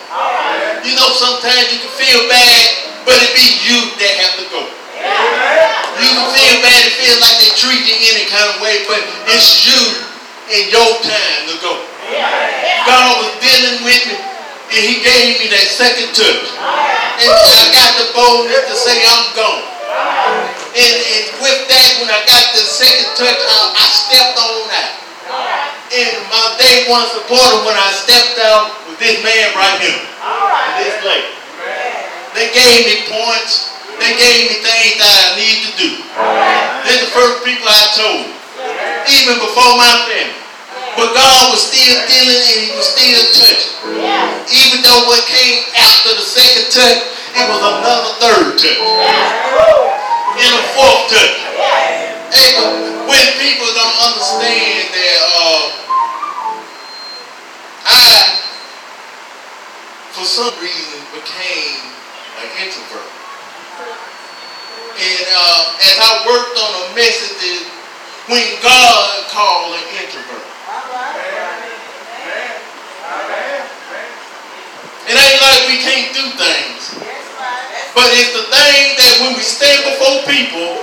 You 0.82 0.92
know, 0.98 1.08
sometimes 1.14 1.70
you 1.70 1.78
can 1.78 1.92
feel 1.94 2.20
bad, 2.26 2.66
but 3.06 3.16
it 3.22 3.32
be 3.36 3.46
you 3.64 3.78
that 4.02 4.12
have 4.26 4.34
to 4.42 4.46
go. 4.50 4.62
You 6.00 6.08
can 6.10 6.26
feel 6.32 6.56
bad 6.64 6.80
and 6.80 6.94
feel 6.96 7.16
like 7.22 7.36
they 7.38 7.52
treat 7.54 7.82
you 7.86 7.96
any 8.14 8.26
kind 8.28 8.48
of 8.50 8.56
way, 8.64 8.82
but 8.88 9.00
it's 9.30 9.64
you 9.68 9.80
in 10.50 10.72
your 10.72 10.90
time 11.04 11.40
to 11.46 11.56
go. 11.62 11.72
God 12.86 13.22
was 13.22 13.32
dealing 13.38 13.84
with 13.86 14.02
me, 14.08 14.16
and 14.18 14.82
He 14.82 14.98
gave 15.04 15.38
me 15.38 15.46
that 15.52 15.66
second 15.70 16.10
touch. 16.16 16.44
And 17.20 17.30
I 17.30 17.62
got 17.70 17.90
the 18.00 18.06
boldness 18.16 18.64
to 18.72 18.76
say, 18.76 18.96
I'm 18.96 19.26
gone. 19.36 19.64
And, 20.72 20.96
and 20.96 21.24
with 21.44 21.60
that, 21.68 21.90
when 22.00 22.08
I 22.08 22.20
got 22.24 22.44
the 22.56 22.64
second 22.64 23.10
touch, 23.14 23.38
I, 23.38 23.58
I 23.76 23.86
stepped 23.92 24.36
on 24.38 24.66
out. 24.72 25.79
And 25.90 26.22
my 26.30 26.54
day 26.54 26.86
one 26.86 27.02
supporter, 27.10 27.66
when 27.66 27.74
I 27.74 27.90
stepped 27.90 28.38
out, 28.46 28.78
with 28.86 29.02
this 29.02 29.18
man 29.26 29.50
right 29.58 29.74
here. 29.82 29.98
This 30.78 30.94
lady. 31.02 31.34
They 32.30 32.46
gave 32.54 32.86
me 32.86 33.10
points. 33.10 33.74
They 33.98 34.14
gave 34.14 34.54
me 34.54 34.56
things 34.62 34.94
that 35.02 35.14
I 35.18 35.28
need 35.34 35.58
to 35.66 35.70
do. 35.74 35.90
They're 36.86 37.02
the 37.02 37.10
first 37.10 37.42
people 37.42 37.66
I 37.66 37.84
told. 37.98 38.22
even 39.18 39.34
before 39.42 39.74
my 39.82 40.06
family. 40.06 40.30
But 40.94 41.10
God 41.10 41.50
was 41.50 41.62
still 41.66 41.98
dealing 42.06 42.38
and 42.38 42.58
he 42.66 42.70
was 42.78 42.86
still 42.86 43.22
touching. 43.34 43.74
Even 44.46 44.86
though 44.86 45.10
what 45.10 45.26
came 45.26 45.58
after 45.74 46.14
the 46.14 46.22
second 46.22 46.70
touch, 46.70 47.02
it 47.34 47.44
was 47.50 47.60
another 47.66 48.14
third 48.22 48.62
touch. 48.62 48.78
And 50.38 50.54
a 50.54 50.62
fourth 50.70 51.10
touch. 51.10 51.99
Hey, 52.30 52.54
when 53.10 53.26
people 53.42 53.66
don't 53.74 53.98
understand 54.06 54.86
that 54.94 55.18
uh, 55.34 55.62
I, 57.86 58.38
for 60.14 60.24
some 60.24 60.54
reason, 60.62 61.02
became 61.10 61.82
an 62.38 62.48
introvert. 62.62 63.10
And 64.94 65.26
uh, 65.26 65.90
as 65.90 65.96
I 65.98 66.10
worked 66.26 66.54
on 66.54 66.70
a 66.70 66.94
message, 66.94 67.66
when 68.30 68.46
God 68.62 69.26
called 69.34 69.74
an 69.74 69.86
introvert. 69.98 70.46
It 75.10 75.16
ain't 75.18 75.40
like 75.42 75.62
we 75.66 75.82
can't 75.82 76.14
do 76.14 76.24
things. 76.38 76.94
But 77.90 78.06
it's 78.14 78.30
the 78.30 78.46
thing 78.46 78.94
that 79.02 79.14
when 79.18 79.34
we 79.34 79.42
stand 79.42 79.82
before 79.82 80.22
people, 80.30 80.78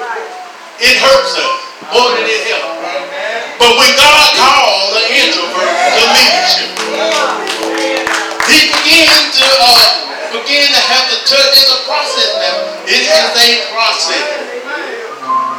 it 0.78 0.96
hurts 1.02 1.34
us 1.38 1.54
more 1.90 2.10
than 2.14 2.26
it 2.30 2.42
helps. 2.54 2.78
But 3.58 3.72
when 3.74 3.92
God 3.98 4.28
called 4.38 4.94
an 4.94 5.08
introvert 5.10 5.74
to 5.74 6.04
leadership, 6.14 6.70
he 8.46 8.60
began 8.70 9.22
to 9.34 9.48
uh, 9.58 10.38
begin 10.38 10.70
to 10.70 10.82
have 10.94 11.06
to 11.10 11.18
touch. 11.26 11.54
It's 11.58 11.74
a 11.74 11.82
process 11.90 12.30
now. 12.38 12.58
It 12.86 13.02
is 13.10 13.32
a 13.34 13.50
process. 13.74 14.26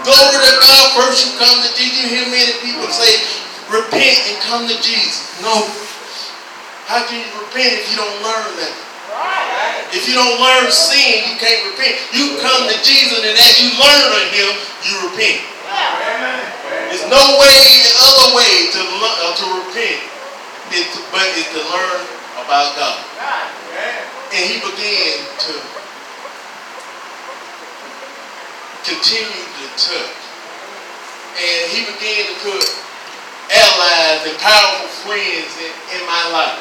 Glory 0.07 0.39
to 0.41 0.55
God. 0.63 0.85
First 0.95 1.27
you 1.27 1.31
come 1.37 1.59
to 1.67 1.71
Jesus. 1.75 1.99
You 1.99 2.07
hear 2.09 2.27
many 2.31 2.55
people 2.63 2.87
say, 2.89 3.19
repent 3.69 4.23
and 4.31 4.39
come 4.47 4.65
to 4.71 4.77
Jesus. 4.81 5.43
No. 5.43 5.67
How 6.87 7.05
can 7.05 7.21
you 7.21 7.29
repent 7.43 7.75
if 7.77 7.91
you 7.91 7.97
don't 7.99 8.19
learn 8.25 8.49
that? 8.63 8.88
If 9.93 10.05
you 10.05 10.15
don't 10.15 10.37
learn 10.37 10.69
sin, 10.69 11.25
you 11.25 11.35
can't 11.41 11.65
repent. 11.73 11.97
You 12.13 12.37
come 12.45 12.69
to 12.69 12.77
Jesus, 12.85 13.25
and 13.25 13.37
as 13.37 13.55
you 13.57 13.73
learn 13.77 14.09
of 14.13 14.29
Him, 14.33 14.53
you 14.85 14.95
repent. 15.09 15.41
There's 16.89 17.09
no 17.09 17.25
way, 17.41 17.61
other 18.01 18.29
way 18.37 18.73
to 18.73 18.81
uh, 18.81 19.33
to 19.37 19.47
repent, 19.65 20.01
it's, 20.73 20.97
but 21.13 21.25
it's 21.37 21.53
to 21.53 21.63
learn 21.69 22.01
about 22.41 22.73
God. 22.77 22.97
And 24.33 24.45
he 24.45 24.57
began 24.61 25.17
to 25.49 25.53
continue 28.89 29.45
to 29.45 29.67
touch. 29.77 30.17
And 31.37 31.63
he 31.73 31.85
began 31.89 32.29
to 32.29 32.37
put 32.45 32.65
allies 33.53 34.21
and 34.29 34.37
powerful 34.41 34.89
friends 35.05 35.53
in, 35.61 35.73
in 35.97 36.01
my 36.05 36.25
life. 36.33 36.61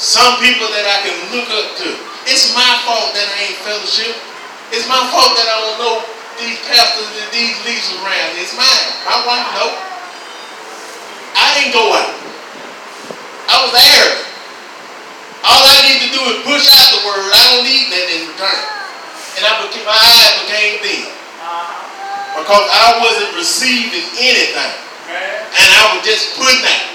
Some 0.00 0.40
people 0.40 0.64
that 0.72 0.88
I 0.88 1.04
can 1.04 1.12
look 1.28 1.44
up 1.52 1.76
to. 1.76 1.88
It's 2.24 2.56
my 2.56 2.72
fault 2.88 3.12
that 3.12 3.28
I 3.36 3.52
ain't 3.52 3.60
fellowship. 3.60 4.16
It's 4.72 4.88
my 4.88 4.96
fault 5.12 5.36
that 5.36 5.44
I 5.44 5.56
don't 5.60 5.76
know 5.76 5.96
these 6.40 6.56
pastors 6.64 7.04
and 7.20 7.28
these 7.28 7.52
leaders 7.68 7.84
around. 8.00 8.32
It's 8.40 8.56
mine. 8.56 8.88
My 9.04 9.20
wife 9.28 9.44
know. 9.60 9.68
I 11.36 11.46
didn't 11.60 11.76
go 11.76 11.84
out. 11.92 12.16
I 13.44 13.54
was 13.60 13.76
arrogant. 13.76 14.24
All 15.44 15.68
I 15.68 15.78
need 15.84 16.00
to 16.08 16.10
do 16.16 16.22
is 16.32 16.36
push 16.48 16.64
out 16.64 16.88
the 16.96 17.04
word. 17.04 17.20
I 17.20 17.44
don't 17.52 17.68
need 17.68 17.92
nothing 17.92 18.24
in 18.24 18.32
return. 18.32 18.60
And 19.36 19.42
I 19.44 19.52
became, 19.68 19.84
my 19.84 20.00
eyes 20.00 20.32
became 20.48 20.72
thin. 20.80 21.04
Because 22.40 22.66
I 22.72 23.04
wasn't 23.04 23.36
receiving 23.36 24.08
anything. 24.16 24.74
And 25.12 25.68
I 25.76 25.92
was 25.92 26.00
just 26.08 26.40
putting 26.40 26.64
out. 26.64 26.88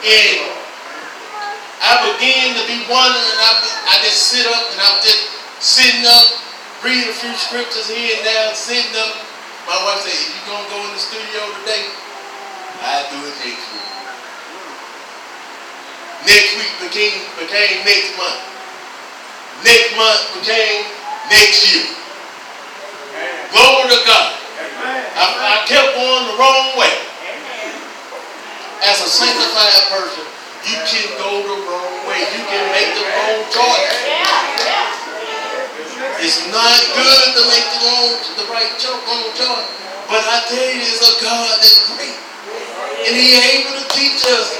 And 0.00 0.55
I 1.82 1.92
began 2.16 2.56
to 2.56 2.64
be 2.64 2.78
wondering, 2.88 3.28
and 3.36 3.40
I, 3.42 3.52
I 3.92 3.94
just 4.00 4.32
sit 4.32 4.48
up 4.48 4.64
and 4.72 4.78
I'm 4.80 4.98
just 5.04 5.28
sitting 5.60 6.04
up, 6.08 6.26
reading 6.80 7.12
a 7.12 7.16
few 7.16 7.34
scriptures 7.36 7.88
here 7.88 8.16
and 8.16 8.22
there, 8.24 8.54
sitting 8.56 8.96
up. 8.96 9.12
My 9.68 9.76
wife 9.82 10.00
said, 10.06 10.14
if 10.14 10.30
you're 10.30 10.48
gonna 10.56 10.70
go 10.72 10.78
in 10.86 10.92
the 10.94 11.02
studio 11.02 11.42
today, 11.62 11.84
I 12.80 13.04
do 13.10 13.18
it 13.24 13.36
next 13.44 13.66
week. 13.72 13.86
Next 16.26 16.50
week 16.58 16.72
became 16.86 17.16
became 17.38 17.84
next 17.84 18.10
month. 18.18 18.40
Next 19.62 19.90
month 19.96 20.22
became 20.38 20.84
next 21.30 21.60
year. 21.70 21.86
Glory 23.52 23.88
to 23.90 24.00
God. 24.06 24.28
I, 25.16 25.24
I 25.24 25.54
kept 25.66 25.96
going 25.96 26.24
the 26.30 26.36
wrong 26.36 26.66
way. 26.76 26.94
As 28.84 29.00
a 29.02 29.08
sanctified 29.08 29.82
person, 29.88 30.26
you 30.66 30.78
can 30.82 31.06
go 31.22 31.30
the 31.46 31.56
wrong 31.62 31.94
way. 32.10 32.26
You 32.26 32.42
can 32.42 32.64
make 32.74 32.90
the 32.98 33.06
wrong 33.06 33.38
choice. 33.54 33.94
It's 36.18 36.42
not 36.50 36.74
good 36.90 37.26
to 37.38 37.42
make 37.46 37.66
the 37.70 37.80
wrong, 37.86 38.10
the 38.34 38.46
right 38.50 38.72
choice, 38.74 38.98
wrong 39.06 39.30
choice. 39.38 39.68
But 40.10 40.26
I 40.26 40.42
tell 40.50 40.66
you, 40.66 40.82
it's 40.82 41.06
a 41.06 41.12
God 41.22 41.54
that's 41.62 41.86
great. 41.94 42.18
And 43.06 43.14
He 43.14 43.38
able 43.38 43.78
to 43.78 43.84
teach 43.94 44.26
us. 44.26 44.58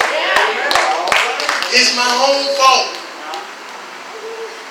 It's 1.75 1.91
my 1.99 2.07
own 2.07 2.55
fault. 2.55 2.95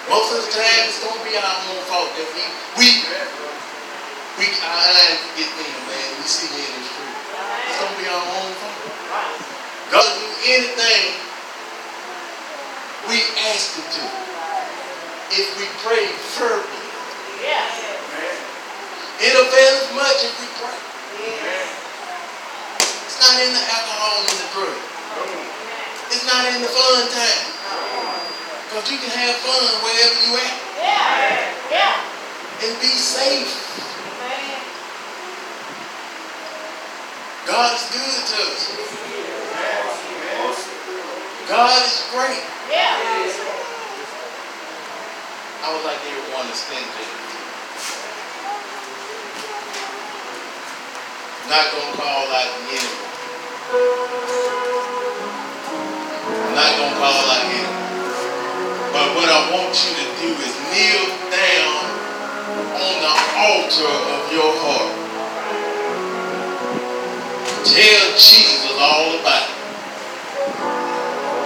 Most 0.07 0.31
of 0.31 0.39
the 0.39 0.51
time, 0.55 0.88
it's 0.88 1.03
to 1.03 1.11
be 1.19 1.36
our 1.36 1.57
own 1.67 1.81
fault 1.91 2.15
that 2.15 2.29
we, 2.31 2.43
we, 2.79 2.88
we, 4.39 4.45
our 4.63 4.79
eyes 4.88 5.19
get 5.36 5.51
in, 5.51 5.75
man. 5.83 6.09
We 6.15 6.23
see 6.31 6.47
me 6.47 6.63
in 6.63 6.71
the 6.79 6.83
street. 6.88 7.17
It's 7.67 7.79
to 7.83 7.88
be 7.99 8.07
our 8.07 8.23
own 8.23 8.51
fault. 8.55 8.86
God 9.91 10.07
do 10.17 10.25
anything 10.47 11.14
Him 13.56 13.88
to. 13.88 14.03
If 15.32 15.47
we 15.56 15.64
pray 15.80 16.12
fervently. 16.36 16.91
It 19.24 19.32
avails 19.32 19.95
much 19.95 20.28
if 20.28 20.36
we 20.43 20.47
pray. 20.60 20.76
It's 22.84 23.20
not 23.24 23.39
in 23.39 23.51
the 23.56 23.64
alcohol 23.64 24.28
and 24.28 24.38
the 24.43 24.49
drug. 24.51 24.76
It's 26.12 26.28
not 26.28 26.43
in 26.51 26.60
the 26.60 26.68
fun 26.68 27.08
time. 27.16 27.47
Because 28.68 28.91
you 28.91 28.99
can 28.99 29.08
have 29.08 29.36
fun 29.39 29.64
wherever 29.88 30.20
you 30.20 30.36
at 30.36 30.66
and 32.60 32.82
be 32.82 32.88
safe. 32.88 33.56
God 37.47 37.76
is 37.76 37.86
good 37.93 38.20
to 38.26 38.41
us. 38.51 38.86
God 41.47 41.86
is 41.86 42.03
great. 42.12 43.45
I 45.66 45.74
would 45.74 45.82
like 45.82 45.97
everyone 45.97 46.45
to 46.45 46.53
stand 46.53 46.86
there. 46.93 47.26
not 51.49 51.66
to 51.74 51.82
call 51.97 52.30
out 52.30 52.49
the 52.53 52.70
enemy. 52.70 53.01
Not 56.53 56.70
to 56.70 56.86
call 57.01 57.18
out 57.34 57.49
the. 57.49 57.66
But 58.93 59.07
what 59.18 59.26
I 59.26 59.41
want 59.57 59.74
you 59.74 59.91
to 59.97 60.07
do 60.22 60.30
is 60.38 60.53
kneel 60.70 61.05
down 61.34 61.82
on 62.78 62.95
the 63.01 63.13
altar 63.41 63.89
of 63.89 64.22
your 64.38 64.53
heart. 64.61 64.93
Tell 67.66 68.05
Jesus 68.22 68.70
all 68.78 69.18
about 69.18 69.49
it. 69.49 69.57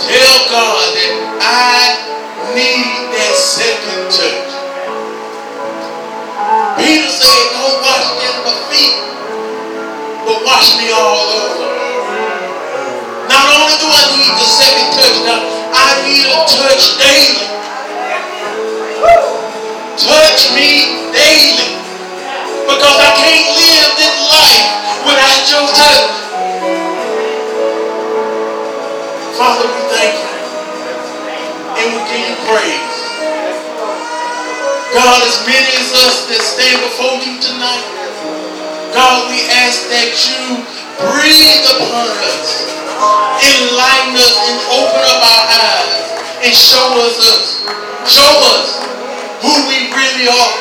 Tell 0.03 0.37
God 0.51 0.91
that 0.91 1.39
I 1.39 2.08
need 2.55 3.13
that 3.13 3.33
second 3.35 4.09
touch. 4.09 4.49
Peter 6.79 7.11
said, 7.11 7.45
don't 7.53 7.77
wash 7.83 8.07
just 8.23 8.39
my 8.41 8.55
feet, 8.71 8.95
but 10.25 10.37
wash 10.47 10.77
me 10.79 10.87
all 10.89 11.19
over. 11.19 11.67
Not 13.29 13.45
only 13.53 13.75
do 13.77 13.87
I 13.91 14.03
need 14.17 14.33
the 14.33 14.47
second 14.47 14.89
touch, 14.97 15.17
now 15.27 15.39
I 15.75 15.87
need 16.07 16.25
a 16.25 16.39
touch 16.47 16.83
daily. 16.97 17.45
Touch 19.99 20.41
me 20.55 21.11
daily. 21.13 21.69
Because 22.65 22.97
I 22.97 23.09
can't 23.19 23.47
live 23.57 23.91
this 23.99 24.17
life 24.31 24.67
without 25.05 25.43
your 25.51 25.67
touch. 25.75 26.18
Praise. 32.49 32.97
God, 34.97 35.21
as 35.21 35.37
many 35.45 35.69
as 35.77 35.93
us 35.93 36.25
that 36.33 36.41
stand 36.41 36.81
before 36.81 37.21
you 37.21 37.37
tonight, 37.37 37.85
God, 38.89 39.29
we 39.29 39.37
ask 39.53 39.85
that 39.93 40.09
you 40.17 40.65
breathe 40.97 41.65
upon 41.77 42.09
us, 42.25 42.65
enlighten 43.37 44.17
us, 44.17 44.33
and 44.49 44.57
open 44.81 45.03
up 45.13 45.21
our 45.21 45.45
eyes 45.61 46.09
and 46.41 46.53
show 46.55 46.89
us 47.05 47.21
us. 47.21 47.61
Show 48.09 48.33
us 48.57 48.81
who 49.45 49.53
we 49.69 49.93
really 49.93 50.25
are. 50.25 50.55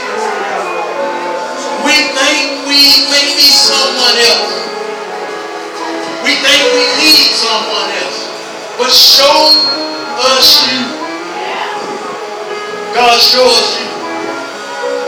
We 1.89 1.97
thank 2.13 2.69
we 2.69 3.09
may 3.09 3.27
be 3.33 3.49
someone 3.49 4.17
else. 4.29 4.53
We 6.21 6.37
think 6.37 6.61
we 6.77 6.85
need 7.01 7.33
someone 7.33 7.91
else. 7.97 8.21
But 8.77 8.93
show 8.93 9.57
us 10.37 10.69
you. 10.69 10.98
God, 12.97 13.21
show 13.21 13.45
us 13.45 13.69
you. 13.77 13.89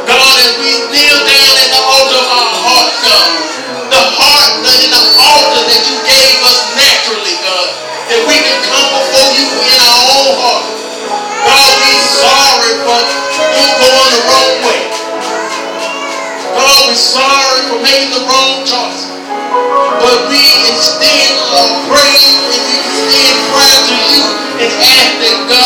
God, 0.05 0.37
as 0.45 0.53
we 0.61 0.73
kneel 0.93 1.19
down 1.25 1.55
at 1.57 1.71
the 1.73 1.81
altar 1.81 2.21
of 2.21 2.29
our 2.29 2.53
heart, 2.61 2.91
God, 3.01 3.31
the 3.89 4.03
heart 4.21 4.53
and 4.61 4.91
the 4.93 5.05
altar 5.17 5.63
that 5.65 5.83
you 5.89 5.97
gave 6.05 6.37
us 6.45 6.61
naturally, 6.77 7.37
God, 7.41 7.69
that 8.13 8.21
we 8.29 8.37
can 8.37 8.59
come 8.69 8.89
before 9.01 9.31
you 9.33 9.47
in 9.49 9.79
our 9.81 10.03
own 10.13 10.33
heart. 10.45 10.67
God, 11.47 11.73
we 11.81 11.93
sorry 12.05 12.75
for 12.85 13.01
you 13.57 13.65
going 13.81 14.13
the 14.13 14.23
wrong 14.29 14.55
way. 14.69 14.83
God, 16.53 16.81
we 16.85 16.95
sorry 17.01 17.61
for 17.71 17.81
making 17.81 18.13
the 18.13 18.23
wrong 18.29 18.61
choice. 18.69 19.09
But 20.05 20.19
we 20.29 20.43
extend 20.69 21.33
our 21.57 21.71
praise 21.89 22.29
and 22.45 22.61
we 22.61 22.77
extend 22.77 23.37
prayer 23.57 23.81
to 23.89 23.97
you 24.13 24.23
and 24.65 24.69
ask 24.69 25.13
that 25.25 25.39
God 25.49 25.60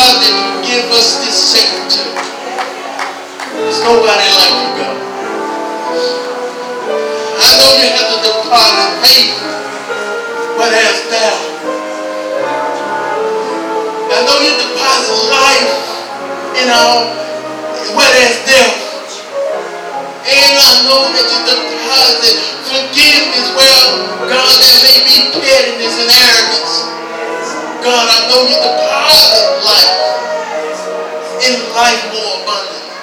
nobody 3.85 4.29
like 4.33 4.55
you, 4.57 4.69
God. 4.81 4.97
I 7.37 7.49
know 7.61 7.71
you 7.77 7.87
have 7.93 8.09
to 8.09 8.17
depart 8.25 8.73
deposit 8.81 8.91
faith, 9.05 9.37
but 10.57 10.73
as 10.73 10.97
doubt. 11.13 11.41
I 14.09 14.17
know 14.25 14.37
you 14.41 14.53
deposit 14.57 15.21
life 15.29 15.73
in 16.57 16.67
our 16.73 16.97
where 17.93 18.11
there's 18.17 18.41
death. 18.49 18.73
And 20.25 20.53
I 20.57 20.71
know 20.89 21.05
that 21.05 21.27
you 21.29 21.39
deposit 21.45 22.37
forgiveness 22.65 23.47
Well, 23.53 23.89
God, 24.25 24.53
there 24.65 24.79
may 24.81 24.97
be 25.05 25.17
pettiness 25.29 25.95
and 26.01 26.09
arrogance. 26.09 26.73
God, 27.85 28.05
I 28.09 28.17
know 28.33 28.41
you 28.49 28.57
deposit 28.57 29.45
life 29.61 29.93
in 31.45 31.55
life 31.77 32.01
more 32.09 32.41
abundant. 32.41 32.94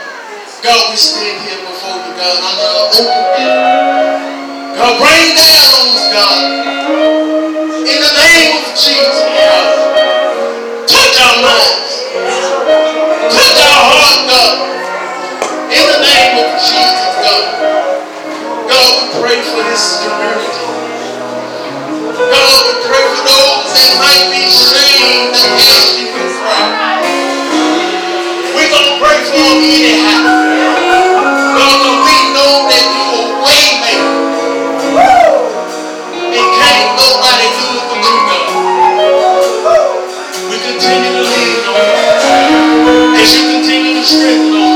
God, 0.63 0.95
we 0.95 0.97
stand 0.97 1.43
here 1.43 1.59
before 1.59 1.99
you, 2.07 2.15
God, 2.15 2.39
under 2.39 2.63
an 2.63 2.87
open 2.87 3.03
heaven. 3.35 4.79
God, 4.79 4.95
rain 4.95 5.35
down 5.35 5.75
on 5.75 5.91
us, 5.91 6.07
God. 6.15 6.39
In 7.83 7.99
the 7.99 8.13
name 8.15 8.63
of 8.63 8.71
Jesus, 8.79 9.19
God. 9.27 9.67
Touch 10.87 11.19
our 11.19 11.37
minds. 11.43 11.93
Touch 13.27 13.59
our 13.59 13.83
heart, 13.91 14.23
God. 14.31 14.55
In 15.67 15.83
the 15.83 15.99
name 15.99 16.35
of 16.47 16.55
Jesus, 16.63 17.11
God. 17.27 17.43
God, 18.71 18.91
we 19.03 19.07
pray 19.19 19.43
for 19.43 19.67
this 19.67 19.99
community. 19.99 20.63
God, 22.23 22.61
we 22.71 22.75
pray 22.87 23.03
for 23.19 23.25
those 23.35 23.67
that 23.67 23.91
might 23.99 24.31
be 24.31 24.47
ashamed 24.47 25.35
to 25.35 25.47
ask 25.59 25.99
you 25.99 26.07
for. 26.07 26.23
We're 28.55 28.71
going 28.71 28.95
to 28.95 28.97
pray 29.03 29.19
for 29.27 29.43
them 29.43 29.59
anyhow. 29.59 30.51
You 44.11 44.72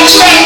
Next 0.00 0.39